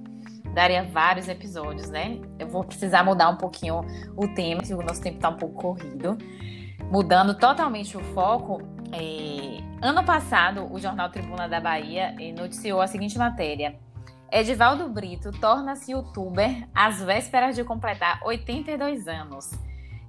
daria 0.55 0.85
vários 0.85 1.29
episódios, 1.29 1.90
né? 1.90 2.18
Eu 2.38 2.48
vou 2.48 2.64
precisar 2.64 3.05
mudar 3.05 3.29
um 3.29 3.37
pouquinho 3.37 3.83
o 4.16 4.27
tema, 4.29 4.62
que 4.62 4.72
o 4.72 4.81
nosso 4.81 5.03
tempo 5.03 5.16
está 5.16 5.29
um 5.29 5.37
pouco 5.37 5.61
corrido. 5.61 6.16
Mudando 6.90 7.35
totalmente 7.38 7.94
o 7.94 8.00
foco, 8.14 8.62
é, 8.90 9.61
ano 9.83 10.03
passado, 10.03 10.66
o 10.72 10.81
jornal 10.81 11.11
Tribuna 11.11 11.46
da 11.46 11.61
Bahia 11.61 12.14
eh, 12.18 12.33
noticiou 12.33 12.81
a 12.81 12.87
seguinte 12.87 13.18
matéria. 13.18 13.84
Edivaldo 14.37 14.88
Brito 14.88 15.31
torna-se 15.31 15.92
youtuber 15.92 16.68
às 16.75 17.01
vésperas 17.01 17.55
de 17.55 17.62
completar 17.62 18.18
82 18.25 19.07
anos. 19.07 19.53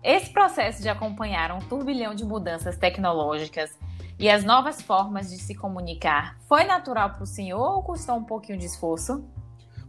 Esse 0.04 0.34
processo 0.34 0.82
de 0.82 0.90
acompanhar 0.90 1.52
um 1.52 1.60
turbilhão 1.60 2.16
de 2.16 2.26
mudanças 2.26 2.76
tecnológicas 2.76 3.78
e 4.18 4.28
as 4.28 4.44
novas 4.44 4.82
formas 4.82 5.30
de 5.30 5.38
se 5.38 5.54
comunicar 5.54 6.40
foi 6.50 6.64
natural 6.64 7.12
para 7.12 7.22
o 7.22 7.28
senhor 7.28 7.76
ou 7.76 7.84
custou 7.84 8.16
um 8.16 8.24
pouquinho 8.24 8.58
de 8.58 8.66
esforço? 8.66 9.24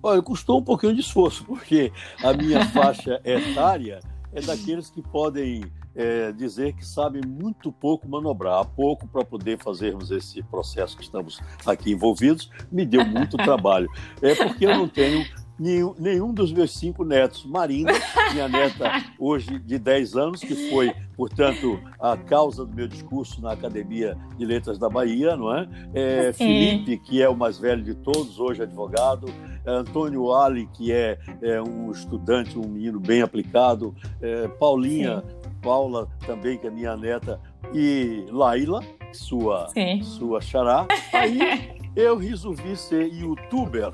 Olha, 0.02 0.20
custou 0.20 0.60
um 0.60 0.62
pouquinho 0.62 0.92
de 0.92 1.00
esforço, 1.00 1.42
porque 1.42 1.90
a 2.22 2.34
minha 2.34 2.62
faixa 2.68 3.18
etária 3.24 4.00
é 4.34 4.42
daqueles 4.42 4.90
que 4.90 5.00
podem 5.00 5.64
é, 5.96 6.30
dizer 6.32 6.74
que 6.74 6.86
sabem 6.86 7.22
muito 7.26 7.72
pouco 7.72 8.08
manobrar, 8.08 8.60
há 8.60 8.64
pouco 8.64 9.08
para 9.08 9.24
poder 9.24 9.58
fazermos 9.58 10.10
esse 10.10 10.42
processo 10.42 10.96
que 10.96 11.02
estamos 11.02 11.40
aqui 11.64 11.92
envolvidos, 11.92 12.50
me 12.70 12.84
deu 12.84 13.04
muito 13.04 13.36
trabalho. 13.38 13.88
É 14.20 14.34
porque 14.34 14.66
eu 14.66 14.76
não 14.76 14.88
tenho 14.88 15.24
nenhum, 15.58 15.94
nenhum 15.98 16.32
dos 16.32 16.52
meus 16.52 16.72
cinco 16.72 17.04
netos. 17.04 17.44
Marinda, 17.44 17.92
minha 18.32 18.48
neta 18.48 19.04
hoje 19.18 19.58
de 19.58 19.78
10 19.78 20.16
anos, 20.16 20.40
que 20.40 20.70
foi, 20.70 20.92
portanto, 21.16 21.80
a 21.98 22.16
causa 22.16 22.64
do 22.64 22.74
meu 22.74 22.86
discurso 22.86 23.40
na 23.40 23.52
Academia 23.52 24.16
de 24.36 24.44
Letras 24.44 24.78
da 24.78 24.88
Bahia, 24.88 25.36
não 25.36 25.54
é? 25.54 25.68
É, 25.94 26.32
Sim. 26.32 26.44
Felipe, 26.44 26.98
que 26.98 27.22
é 27.22 27.28
o 27.28 27.36
mais 27.36 27.58
velho 27.58 27.82
de 27.82 27.94
todos, 27.94 28.38
hoje 28.38 28.62
advogado. 28.62 29.26
Antônio 29.66 30.32
Ali, 30.32 30.68
que 30.72 30.92
é, 30.92 31.18
é 31.42 31.60
um 31.60 31.90
estudante, 31.90 32.56
um 32.58 32.68
menino 32.68 33.00
bem 33.00 33.20
aplicado. 33.22 33.94
É, 34.20 34.46
Paulinha, 34.46 35.24
Paula 35.66 36.08
também, 36.24 36.56
que 36.56 36.68
é 36.68 36.70
minha 36.70 36.96
neta. 36.96 37.40
E 37.74 38.24
Laila, 38.30 38.80
sua, 39.12 39.66
Sim. 39.70 40.00
sua 40.00 40.40
xará. 40.40 40.86
Aí 41.12 41.40
eu 41.96 42.16
resolvi 42.16 42.76
ser 42.76 43.12
youtuber 43.12 43.90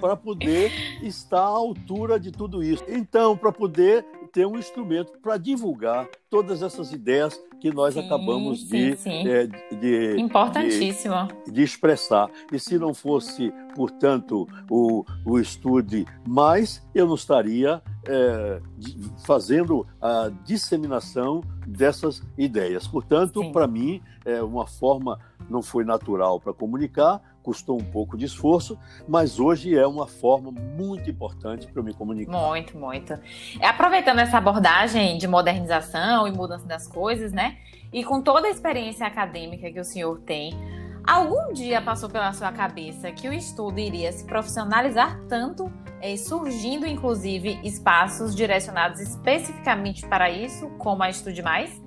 para 0.00 0.16
poder 0.16 0.70
estar 1.02 1.40
à 1.40 1.46
altura 1.46 2.20
de 2.20 2.30
tudo 2.30 2.62
isso. 2.62 2.84
Então, 2.86 3.36
para 3.36 3.50
poder 3.50 4.06
ter 4.26 4.46
um 4.46 4.58
instrumento 4.58 5.12
para 5.22 5.36
divulgar 5.36 6.08
todas 6.28 6.62
essas 6.62 6.92
ideias 6.92 7.40
que 7.60 7.70
nós 7.72 7.94
Sim, 7.94 8.00
acabamos 8.00 8.60
sim, 8.68 8.90
de, 8.90 8.96
sim. 8.96 9.26
é, 9.28 9.46
de, 9.46 9.76
de, 9.76 10.20
Importantíssimo. 10.20 11.28
de 11.50 11.62
expressar. 11.62 12.28
E 12.52 12.58
se 12.58 12.78
não 12.78 12.92
fosse, 12.92 13.52
portanto, 13.74 14.46
o, 14.70 15.04
o 15.24 15.38
estude 15.38 16.06
mais, 16.26 16.86
eu 16.94 17.06
não 17.06 17.14
estaria 17.14 17.80
é, 18.06 18.60
de- 18.76 18.96
fazendo 19.26 19.86
a 20.00 20.30
disseminação 20.44 21.42
dessas 21.66 22.22
ideias. 22.36 22.86
Portanto, 22.86 23.50
para 23.52 23.66
mim, 23.66 24.00
é 24.24 24.42
uma 24.42 24.66
forma 24.66 25.18
não 25.48 25.62
foi 25.62 25.84
natural 25.84 26.40
para 26.40 26.52
comunicar, 26.52 27.20
custou 27.46 27.80
um 27.80 27.84
pouco 27.84 28.18
de 28.18 28.24
esforço, 28.24 28.76
mas 29.06 29.38
hoje 29.38 29.78
é 29.78 29.86
uma 29.86 30.08
forma 30.08 30.50
muito 30.50 31.08
importante 31.08 31.68
para 31.68 31.78
eu 31.78 31.84
me 31.84 31.94
comunicar. 31.94 32.32
Muito, 32.32 32.76
muito. 32.76 33.16
Aproveitando 33.62 34.18
essa 34.18 34.38
abordagem 34.38 35.16
de 35.16 35.28
modernização 35.28 36.26
e 36.26 36.32
mudança 36.32 36.66
das 36.66 36.88
coisas, 36.88 37.30
né? 37.30 37.58
E 37.92 38.02
com 38.02 38.20
toda 38.20 38.48
a 38.48 38.50
experiência 38.50 39.06
acadêmica 39.06 39.70
que 39.70 39.78
o 39.78 39.84
senhor 39.84 40.18
tem, 40.22 40.52
algum 41.06 41.52
dia 41.52 41.80
passou 41.80 42.10
pela 42.10 42.32
sua 42.32 42.50
cabeça 42.50 43.12
que 43.12 43.28
o 43.28 43.32
estudo 43.32 43.78
iria 43.78 44.10
se 44.10 44.24
profissionalizar 44.24 45.20
tanto, 45.28 45.72
eh, 46.02 46.16
surgindo 46.16 46.84
inclusive 46.84 47.60
espaços 47.62 48.34
direcionados 48.34 48.98
especificamente 48.98 50.04
para 50.08 50.28
isso, 50.28 50.68
como 50.78 51.04
a 51.04 51.08
Estude 51.08 51.42
Mais? 51.42 51.80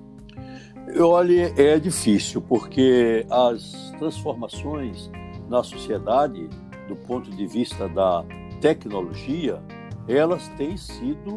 Olha, 0.98 1.52
é 1.56 1.78
difícil, 1.78 2.40
porque 2.40 3.26
as 3.30 3.92
transformações 3.98 5.10
na 5.50 5.64
sociedade, 5.64 6.48
do 6.88 6.94
ponto 6.94 7.28
de 7.28 7.46
vista 7.46 7.88
da 7.88 8.24
tecnologia, 8.60 9.60
elas 10.08 10.48
têm 10.56 10.76
sido 10.76 11.32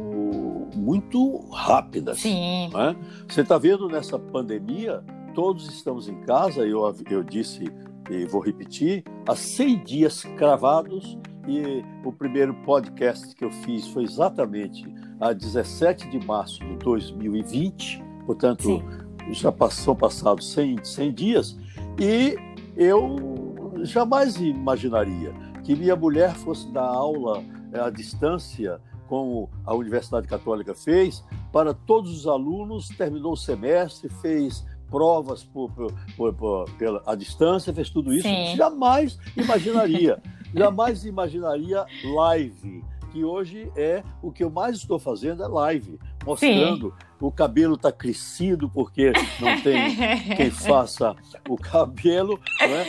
muito 0.76 1.50
rápidas. 1.50 2.20
Sim. 2.20 2.70
né? 2.72 2.96
Você 3.28 3.42
está 3.42 3.58
vendo 3.58 3.88
nessa 3.88 4.18
pandemia, 4.20 5.04
todos 5.34 5.68
estamos 5.68 6.08
em 6.08 6.22
casa, 6.22 6.62
eu, 6.62 6.96
eu 7.10 7.24
disse 7.24 7.66
e 8.10 8.26
vou 8.26 8.42
repetir, 8.42 9.04
há 9.28 9.36
100 9.36 9.84
dias 9.84 10.24
cravados 10.38 11.18
e 11.48 11.84
o 12.06 12.12
primeiro 12.12 12.54
podcast 12.64 13.34
que 13.36 13.44
eu 13.44 13.52
fiz 13.52 13.88
foi 13.88 14.04
exatamente 14.04 14.86
a 15.20 15.34
17 15.34 16.10
de 16.10 16.26
março 16.26 16.60
de 16.60 16.76
2020, 16.78 18.04
portanto, 18.26 18.64
Sim. 18.64 19.34
já 19.34 19.52
passou 19.52 19.96
passados 19.96 20.52
100, 20.52 20.84
100 20.84 21.14
dias, 21.14 21.58
e 22.00 22.38
eu 22.76 23.53
jamais 23.84 24.38
imaginaria 24.38 25.34
que 25.64 25.76
minha 25.76 25.96
mulher 25.96 26.34
fosse 26.36 26.72
dar 26.72 26.86
aula 26.86 27.44
eh, 27.72 27.80
à 27.80 27.90
distância, 27.90 28.80
como 29.08 29.50
a 29.66 29.74
Universidade 29.74 30.28
Católica 30.28 30.74
fez, 30.74 31.24
para 31.52 31.74
todos 31.74 32.12
os 32.18 32.28
alunos, 32.28 32.88
terminou 32.90 33.34
o 33.34 33.38
semestre, 33.38 34.10
fez 34.10 34.66
provas 34.90 35.44
por, 35.44 35.72
por, 35.72 35.92
por, 36.16 36.34
por 36.34 36.70
pela 36.78 37.02
a 37.06 37.16
distância, 37.16 37.74
fez 37.74 37.90
tudo 37.90 38.14
isso. 38.14 38.28
Sim. 38.28 38.56
Jamais 38.56 39.18
imaginaria. 39.36 40.22
jamais 40.54 41.04
imaginaria 41.04 41.86
live, 42.04 42.84
que 43.12 43.24
hoje 43.24 43.72
é 43.76 44.04
o 44.22 44.32
que 44.32 44.44
eu 44.44 44.50
mais 44.50 44.78
estou 44.78 45.00
fazendo 45.00 45.44
é 45.44 45.48
live, 45.48 46.00
mostrando 46.26 46.90
Sim. 46.90 47.06
o 47.20 47.32
cabelo 47.32 47.76
está 47.76 47.92
crescido 47.92 48.70
porque 48.70 49.12
não 49.40 49.62
tem 49.62 49.96
quem 50.36 50.52
faça 50.52 51.16
o 51.48 51.56
cabelo, 51.58 52.40
né? 52.60 52.86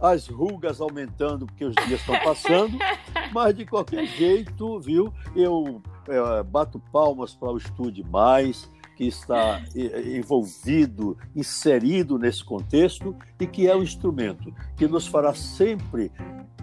As, 0.00 0.12
as 0.12 0.28
rugas 0.28 0.80
aumentando 0.80 1.46
porque 1.46 1.64
os 1.64 1.74
dias 1.86 2.00
estão 2.00 2.18
passando, 2.20 2.78
mas 3.32 3.54
de 3.54 3.64
qualquer 3.64 4.06
jeito, 4.06 4.80
viu? 4.80 5.12
Eu 5.34 5.82
é, 6.08 6.42
bato 6.42 6.80
palmas 6.92 7.34
para 7.34 7.52
o 7.52 7.56
Estude 7.56 8.04
Mais, 8.04 8.70
que 8.96 9.04
está 9.04 9.62
envolvido, 10.06 11.18
inserido 11.34 12.18
nesse 12.18 12.42
contexto 12.42 13.14
e 13.38 13.46
que 13.46 13.68
é 13.68 13.76
um 13.76 13.82
instrumento 13.82 14.52
que 14.76 14.88
nos 14.88 15.06
fará 15.06 15.34
sempre, 15.34 16.10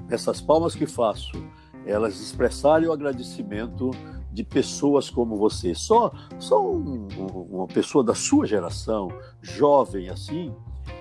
essas 0.10 0.42
palmas 0.42 0.74
que 0.74 0.88
faço, 0.88 1.32
elas 1.86 2.20
expressarem 2.20 2.88
o 2.88 2.92
agradecimento 2.92 3.92
de 4.32 4.44
pessoas 4.44 5.12
como 5.12 5.38
você. 5.38 5.76
Só, 5.76 6.12
só 6.40 6.60
um, 6.60 7.08
uma 7.50 7.68
pessoa 7.68 8.04
da 8.04 8.16
sua 8.16 8.48
geração, 8.48 9.10
jovem 9.42 10.10
assim, 10.10 10.52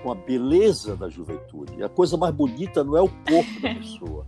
com 0.03 0.11
a 0.11 0.15
beleza 0.15 0.97
da 0.97 1.09
juventude. 1.09 1.81
A 1.81 1.87
coisa 1.87 2.17
mais 2.17 2.35
bonita 2.35 2.83
não 2.83 2.97
é 2.97 3.01
o 3.01 3.07
corpo 3.07 3.61
da 3.61 3.73
pessoa. 3.79 4.27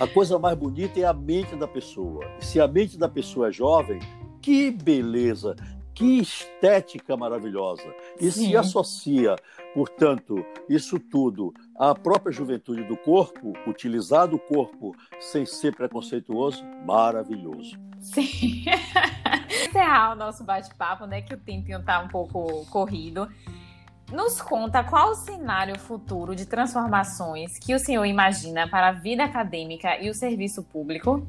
A 0.00 0.06
coisa 0.06 0.38
mais 0.38 0.58
bonita 0.58 0.98
é 0.98 1.04
a 1.04 1.14
mente 1.14 1.54
da 1.54 1.68
pessoa. 1.68 2.26
Se 2.40 2.60
a 2.60 2.66
mente 2.66 2.98
da 2.98 3.08
pessoa 3.08 3.48
é 3.48 3.52
jovem, 3.52 4.00
que 4.42 4.72
beleza, 4.72 5.54
que 5.94 6.18
estética 6.18 7.16
maravilhosa! 7.16 7.84
E 8.20 8.30
Sim. 8.30 8.48
se 8.48 8.56
associa, 8.56 9.36
portanto, 9.72 10.44
isso 10.68 10.98
tudo 10.98 11.54
à 11.78 11.94
própria 11.94 12.32
juventude 12.32 12.82
do 12.82 12.96
corpo, 12.96 13.52
utilizar 13.66 14.34
o 14.34 14.38
corpo 14.38 14.94
sem 15.20 15.46
ser 15.46 15.76
preconceituoso, 15.76 16.64
maravilhoso. 16.84 17.78
Sim. 18.00 18.64
Encerrar 19.68 20.12
o 20.12 20.16
nosso 20.16 20.42
bate-papo, 20.42 21.06
né? 21.06 21.22
Que 21.22 21.34
o 21.34 21.38
tempinho 21.38 21.78
está 21.78 22.00
um 22.00 22.08
pouco 22.08 22.66
corrido. 22.66 23.28
Nos 24.12 24.42
conta 24.42 24.84
qual 24.84 25.12
o 25.12 25.14
cenário 25.14 25.78
futuro 25.78 26.36
de 26.36 26.44
transformações 26.44 27.58
que 27.58 27.74
o 27.74 27.78
senhor 27.78 28.04
imagina 28.04 28.68
para 28.68 28.88
a 28.88 28.92
vida 28.92 29.24
acadêmica 29.24 29.98
e 30.02 30.10
o 30.10 30.14
serviço 30.14 30.62
público? 30.62 31.26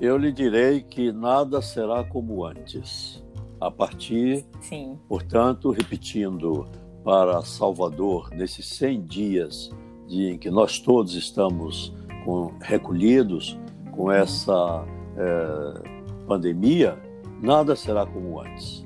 Eu 0.00 0.18
lhe 0.18 0.32
direi 0.32 0.82
que 0.82 1.12
nada 1.12 1.62
será 1.62 2.02
como 2.02 2.44
antes 2.44 3.24
a 3.60 3.70
partir, 3.70 4.44
Sim. 4.60 4.98
portanto, 5.08 5.70
repetindo 5.70 6.68
para 7.04 7.40
Salvador, 7.42 8.30
nesses 8.30 8.66
100 8.66 9.02
dias 9.04 9.70
de, 10.08 10.32
em 10.32 10.38
que 10.38 10.50
nós 10.50 10.80
todos 10.80 11.14
estamos 11.14 11.94
com, 12.24 12.52
recolhidos 12.60 13.56
com 13.92 14.10
essa 14.10 14.84
é, 15.16 16.26
pandemia, 16.26 17.00
nada 17.40 17.76
será 17.76 18.04
como 18.04 18.40
antes. 18.40 18.84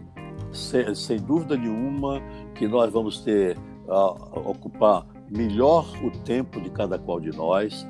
Sem, 0.53 0.95
sem, 0.95 1.19
dúvida 1.19 1.57
nenhuma 1.57 2.21
que 2.61 2.68
nós 2.68 2.92
vamos 2.92 3.23
ter 3.23 3.57
a, 3.88 4.11
ocupar 4.51 5.07
melhor 5.31 5.90
o 6.05 6.11
tempo 6.11 6.61
de 6.61 6.68
cada 6.68 6.99
qual 6.99 7.18
de 7.18 7.35
nós, 7.35 7.88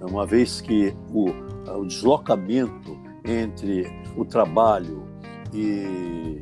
uma 0.00 0.24
vez 0.24 0.62
que 0.62 0.94
o, 1.12 1.26
o 1.70 1.84
deslocamento 1.84 2.96
entre 3.26 3.84
o 4.16 4.24
trabalho, 4.24 5.06
e, 5.52 6.40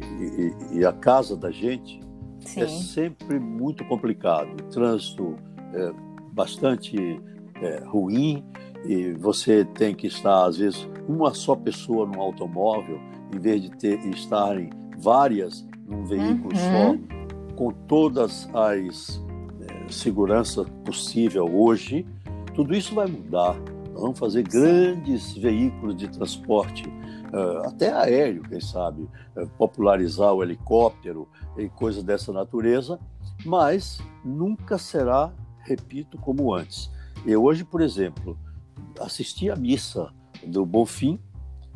e, 0.73 0.79
e 0.79 0.87
a 0.87 0.93
casa 0.93 1.37
da 1.37 1.51
gente 1.51 2.01
é 2.45 2.49
Sim. 2.49 2.61
é 2.63 2.69
sempre 2.69 3.41
muito 3.41 3.85
complicado. 3.87 4.53
O 4.53 4.71
trânsito 4.71 5.35
é 5.73 5.93
bastante 6.33 7.21
é, 7.61 7.83
ruim 7.87 8.45
e 8.85 9.13
você 9.13 9.65
tem 9.65 9.95
que 9.95 10.07
estar, 10.07 10.47
às 10.47 10.59
vezes, 10.59 10.89
uma 11.09 11.35
só 11.35 11.57
pessoa 11.57 12.07
no 12.07 12.21
automóvel, 12.21 13.01
em 13.35 13.39
vez 13.39 13.63
de 13.63 13.71
ter, 13.71 13.99
estarem 14.07 14.71
várias 14.97 15.67
num 15.87 16.05
veículo 16.05 16.55
uhum. 16.55 16.99
só, 16.99 17.24
com 17.57 17.71
todas 17.71 18.49
as 18.53 19.23
é, 19.61 19.91
seguranças 19.91 20.67
possível 20.85 21.45
hoje. 21.45 22.07
Tudo 22.55 22.75
isso 22.75 22.95
vai 22.95 23.07
mudar. 23.07 23.55
Nós 23.93 24.03
vamos 24.03 24.19
fazer 24.19 24.43
grandes 24.43 25.37
veículos 25.37 25.97
de 25.97 26.09
transporte 26.09 26.85
uh, 26.89 27.67
até 27.67 27.93
aéreo, 27.93 28.43
quem 28.43 28.61
sabe, 28.61 29.03
uh, 29.37 29.47
popularizar 29.59 30.33
o 30.33 30.43
helicóptero 30.43 31.29
e 31.57 31.69
coisas 31.69 32.03
dessa 32.03 32.33
natureza, 32.33 32.99
mas 33.45 34.01
nunca 34.25 34.79
será, 34.79 35.33
repito, 35.61 36.19
como 36.19 36.53
antes. 36.53 36.91
Eu 37.27 37.45
hoje, 37.45 37.65
por 37.65 37.81
exemplo, 37.81 38.39
assisti 39.01 39.51
a 39.51 39.57
missa 39.57 40.13
do 40.47 40.67
Bonfim 40.67 41.19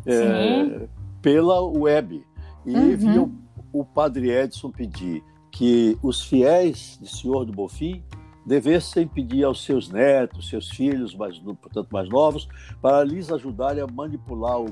é, 0.04 0.88
pela 1.22 1.60
web 1.60 2.24
e 2.64 2.74
uhum. 2.74 2.96
vi 2.96 3.18
o, 3.18 3.32
o 3.72 3.84
padre 3.84 4.30
Edson 4.30 4.70
pedir 4.70 5.22
que 5.58 5.98
os 6.00 6.22
fiéis 6.22 6.96
de 7.02 7.08
Senhor 7.08 7.44
do 7.44 7.52
Bonfim 7.52 8.00
devessem 8.46 9.08
pedir 9.08 9.42
aos 9.42 9.64
seus 9.64 9.90
netos, 9.90 10.48
seus 10.48 10.70
filhos, 10.70 11.16
mais, 11.16 11.36
portanto 11.60 11.88
mais 11.90 12.08
novos, 12.08 12.48
para 12.80 13.02
lhes 13.02 13.28
ajudarem 13.32 13.82
a 13.82 13.86
manipular 13.88 14.60
o, 14.60 14.66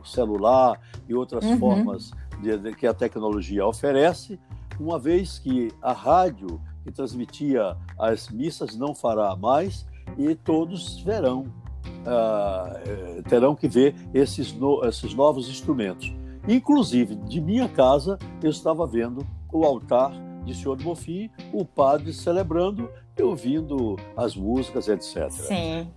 o 0.00 0.06
celular 0.06 0.80
e 1.06 1.14
outras 1.14 1.44
uhum. 1.44 1.58
formas 1.58 2.10
de, 2.40 2.56
de, 2.56 2.74
que 2.74 2.86
a 2.86 2.94
tecnologia 2.94 3.66
oferece, 3.66 4.40
uma 4.80 4.98
vez 4.98 5.38
que 5.38 5.70
a 5.82 5.92
rádio 5.92 6.58
que 6.82 6.90
transmitia 6.90 7.76
as 7.98 8.30
missas 8.30 8.74
não 8.74 8.94
fará 8.94 9.36
mais 9.36 9.86
e 10.16 10.34
todos 10.34 11.02
verão, 11.02 11.52
uh, 12.00 13.22
terão 13.28 13.54
que 13.54 13.68
ver 13.68 13.94
esses, 14.14 14.54
no, 14.54 14.82
esses 14.86 15.12
novos 15.12 15.50
instrumentos. 15.50 16.10
Inclusive, 16.48 17.14
de 17.14 17.42
minha 17.42 17.68
casa, 17.68 18.18
eu 18.42 18.48
estava 18.48 18.86
vendo 18.86 19.24
o 19.54 19.64
altar 19.64 20.12
de 20.44 20.54
Senhor 20.54 20.76
do 20.76 20.82
Bonfim, 20.82 21.30
o 21.52 21.64
padre 21.64 22.12
celebrando 22.12 22.90
e 23.16 23.22
ouvindo 23.22 23.96
as 24.16 24.34
músicas, 24.34 24.88
etc. 24.88 25.30
Sim. 25.30 25.88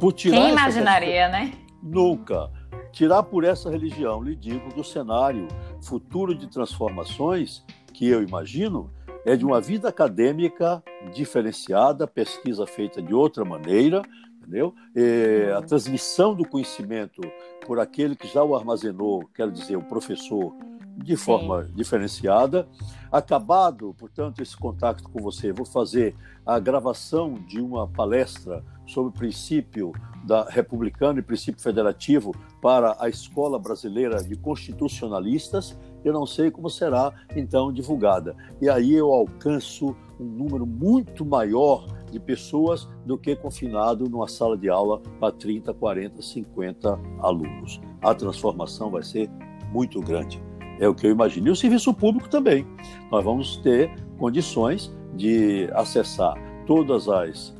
Por 0.00 0.14
tirar 0.14 0.36
Quem 0.36 0.50
imaginaria, 0.50 1.28
né? 1.28 1.52
Nunca. 1.82 2.50
Tirar 2.90 3.22
por 3.22 3.44
essa 3.44 3.70
religião, 3.70 4.22
lhe 4.22 4.34
digo, 4.34 4.72
do 4.74 4.82
cenário 4.82 5.46
futuro 5.82 6.34
de 6.34 6.46
transformações 6.48 7.64
que 7.92 8.08
eu 8.08 8.22
imagino 8.22 8.90
é 9.24 9.36
de 9.36 9.44
uma 9.44 9.60
vida 9.60 9.88
acadêmica 9.88 10.82
diferenciada, 11.14 12.06
pesquisa 12.06 12.66
feita 12.66 13.00
de 13.00 13.14
outra 13.14 13.44
maneira, 13.44 14.02
entendeu? 14.38 14.74
E 14.96 15.52
a 15.56 15.60
transmissão 15.62 16.34
do 16.34 16.48
conhecimento 16.48 17.20
por 17.66 17.78
aquele 17.78 18.16
que 18.16 18.26
já 18.26 18.42
o 18.42 18.56
armazenou, 18.56 19.28
quero 19.34 19.52
dizer, 19.52 19.76
o 19.76 19.82
professor, 19.82 20.54
de 20.96 21.16
forma 21.16 21.64
Sim. 21.64 21.72
diferenciada. 21.74 22.68
Acabado, 23.10 23.94
portanto, 23.98 24.40
esse 24.40 24.56
contato 24.56 25.02
com 25.04 25.20
você, 25.20 25.52
vou 25.52 25.66
fazer 25.66 26.14
a 26.44 26.58
gravação 26.58 27.34
de 27.34 27.60
uma 27.60 27.86
palestra 27.86 28.64
sobre 28.86 29.10
o 29.10 29.12
princípio 29.12 29.92
da 30.24 30.44
republicano 30.48 31.18
e 31.18 31.22
princípio 31.22 31.62
federativo 31.62 32.34
para 32.60 32.96
a 32.98 33.08
Escola 33.08 33.58
Brasileira 33.58 34.22
de 34.22 34.36
Constitucionalistas. 34.36 35.76
Eu 36.04 36.12
não 36.12 36.26
sei 36.26 36.50
como 36.50 36.70
será 36.70 37.12
então 37.34 37.72
divulgada. 37.72 38.36
E 38.60 38.68
aí 38.68 38.92
eu 38.92 39.12
alcanço 39.12 39.96
um 40.18 40.24
número 40.24 40.66
muito 40.66 41.24
maior 41.24 41.86
de 42.10 42.20
pessoas 42.20 42.88
do 43.04 43.16
que 43.16 43.34
confinado 43.34 44.08
numa 44.08 44.28
sala 44.28 44.56
de 44.56 44.68
aula 44.68 45.00
para 45.18 45.32
30, 45.32 45.72
40, 45.74 46.22
50 46.22 47.00
alunos. 47.20 47.80
A 48.00 48.14
transformação 48.14 48.90
vai 48.90 49.02
ser 49.02 49.30
muito 49.72 50.00
grande. 50.00 50.40
É 50.82 50.88
o 50.88 50.94
que 50.94 51.06
eu 51.06 51.12
imagino. 51.12 51.46
E 51.46 51.50
o 51.50 51.54
serviço 51.54 51.94
público 51.94 52.28
também. 52.28 52.66
Nós 53.08 53.24
vamos 53.24 53.56
ter 53.58 53.88
condições 54.18 54.92
de 55.14 55.70
acessar 55.74 56.34
todas 56.66 57.08
as, 57.08 57.54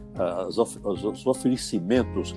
as 0.48 0.58
os 0.58 1.24
oferecimentos 1.24 2.34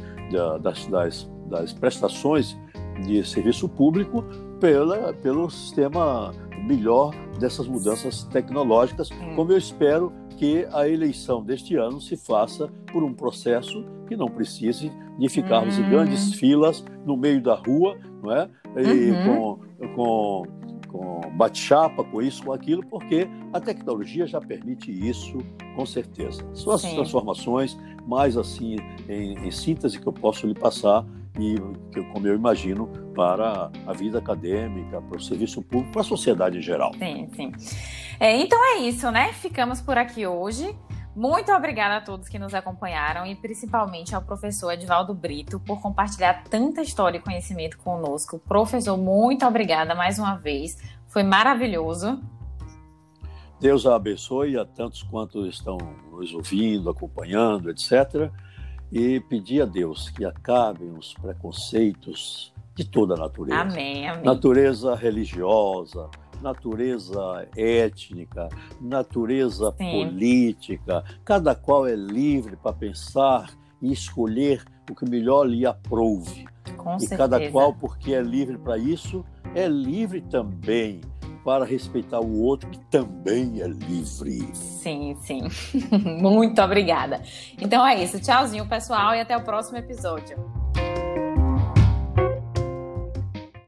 das, 0.61 0.85
das, 0.85 1.29
das 1.49 1.73
prestações 1.73 2.55
de 3.03 3.27
serviço 3.27 3.67
público 3.67 4.23
pela, 4.59 5.11
pelo 5.13 5.49
sistema 5.49 6.31
melhor 6.67 7.15
dessas 7.39 7.67
mudanças 7.67 8.23
tecnológicas, 8.25 9.09
como 9.35 9.51
eu 9.51 9.57
espero 9.57 10.13
que 10.37 10.67
a 10.71 10.87
eleição 10.87 11.43
deste 11.43 11.75
ano 11.75 11.99
se 11.99 12.15
faça 12.15 12.67
por 12.91 13.03
um 13.03 13.13
processo 13.13 13.83
que 14.07 14.15
não 14.15 14.27
precise 14.27 14.91
de 15.17 15.29
ficarmos 15.29 15.77
uhum. 15.77 15.85
em 15.85 15.89
grandes 15.89 16.33
filas 16.33 16.83
no 17.05 17.17
meio 17.17 17.41
da 17.41 17.55
rua, 17.55 17.97
não 18.21 18.31
é? 18.31 18.49
E 18.77 19.11
uhum. 19.11 19.57
com, 19.77 19.87
com, 19.95 20.43
com 20.95 21.29
bate-chapa, 21.31 22.03
com 22.03 22.21
isso, 22.21 22.43
com 22.43 22.53
aquilo, 22.53 22.85
porque 22.85 23.27
a 23.51 23.59
tecnologia 23.59 24.25
já 24.25 24.39
permite 24.39 24.91
isso, 24.91 25.37
com 25.75 25.85
certeza. 25.85 26.45
São 26.53 26.73
as 26.73 26.81
Sim. 26.81 26.95
transformações 26.95 27.77
mais 28.07 28.37
assim, 28.37 28.77
em, 29.09 29.33
em 29.45 29.51
síntese, 29.51 29.99
que 29.99 30.07
eu 30.07 30.13
posso 30.13 30.47
lhe 30.47 30.53
passar 30.53 31.05
e 31.37 31.55
que, 31.91 32.01
como 32.13 32.27
eu 32.27 32.35
imagino, 32.35 32.87
para 33.13 33.69
a 33.85 33.93
vida 33.93 34.19
acadêmica, 34.19 35.01
para 35.01 35.17
o 35.17 35.21
serviço 35.21 35.61
público, 35.61 35.91
para 35.91 36.01
a 36.01 36.05
sociedade 36.05 36.57
em 36.57 36.61
geral. 36.61 36.93
Sim, 36.97 37.27
sim. 37.35 37.51
É, 38.19 38.37
então 38.37 38.57
é 38.63 38.79
isso, 38.79 39.11
né? 39.11 39.33
Ficamos 39.33 39.81
por 39.81 39.97
aqui 39.97 40.25
hoje. 40.25 40.73
Muito 41.15 41.49
obrigada 41.53 41.97
a 41.97 42.01
todos 42.01 42.27
que 42.27 42.37
nos 42.37 42.53
acompanharam 42.53 43.25
e 43.25 43.35
principalmente 43.35 44.13
ao 44.13 44.21
professor 44.21 44.73
Edvaldo 44.73 45.13
Brito 45.13 45.61
por 45.61 45.81
compartilhar 45.81 46.43
tanta 46.43 46.81
história 46.81 47.17
e 47.17 47.21
conhecimento 47.21 47.77
conosco. 47.77 48.37
Professor, 48.37 48.97
muito 48.97 49.45
obrigada 49.45 49.95
mais 49.95 50.19
uma 50.19 50.35
vez. 50.35 50.77
Foi 51.07 51.23
maravilhoso. 51.23 52.21
Deus 53.61 53.85
a 53.85 53.95
abençoe 53.95 54.57
a 54.57 54.65
tantos 54.65 55.03
quantos 55.03 55.47
estão 55.47 55.77
nos 56.11 56.33
ouvindo, 56.33 56.89
acompanhando, 56.89 57.69
etc. 57.69 58.29
E 58.91 59.21
pedir 59.21 59.61
a 59.61 59.65
Deus 59.65 60.09
que 60.09 60.25
acabem 60.25 60.91
os 60.91 61.13
preconceitos 61.13 62.53
de 62.75 62.83
toda 62.83 63.13
a 63.13 63.17
natureza. 63.17 63.61
Amém, 63.61 64.05
amém. 64.05 64.25
Natureza 64.25 64.93
religiosa, 64.93 66.09
natureza 66.41 67.47
étnica, 67.55 68.49
natureza 68.81 69.73
Sim. 69.77 69.91
política. 69.91 71.03
Cada 71.23 71.55
qual 71.55 71.87
é 71.87 71.95
livre 71.95 72.55
para 72.55 72.73
pensar 72.73 73.51
e 73.81 73.91
escolher 73.91 74.63
o 74.89 74.95
que 74.95 75.09
melhor 75.09 75.47
lhe 75.47 75.65
aprouve. 75.65 76.47
Com 76.77 76.95
e 76.97 77.01
certeza. 77.01 77.17
cada 77.17 77.51
qual, 77.51 77.73
porque 77.73 78.13
é 78.13 78.21
livre 78.21 78.57
para 78.57 78.77
isso, 78.77 79.25
é 79.53 79.67
livre 79.67 80.21
também 80.21 81.01
para 81.43 81.63
respeitar 81.63 82.19
o 82.19 82.41
outro 82.41 82.69
que 82.69 82.79
também 82.89 83.61
é 83.61 83.67
livre. 83.67 84.49
Sim, 84.53 85.15
sim. 85.21 85.43
Muito 86.19 86.59
obrigada. 86.59 87.21
Então 87.61 87.85
é 87.85 88.03
isso. 88.03 88.19
Tchauzinho, 88.19 88.67
pessoal, 88.67 89.13
e 89.13 89.19
até 89.19 89.37
o 89.37 89.43
próximo 89.43 89.77
episódio. 89.77 90.37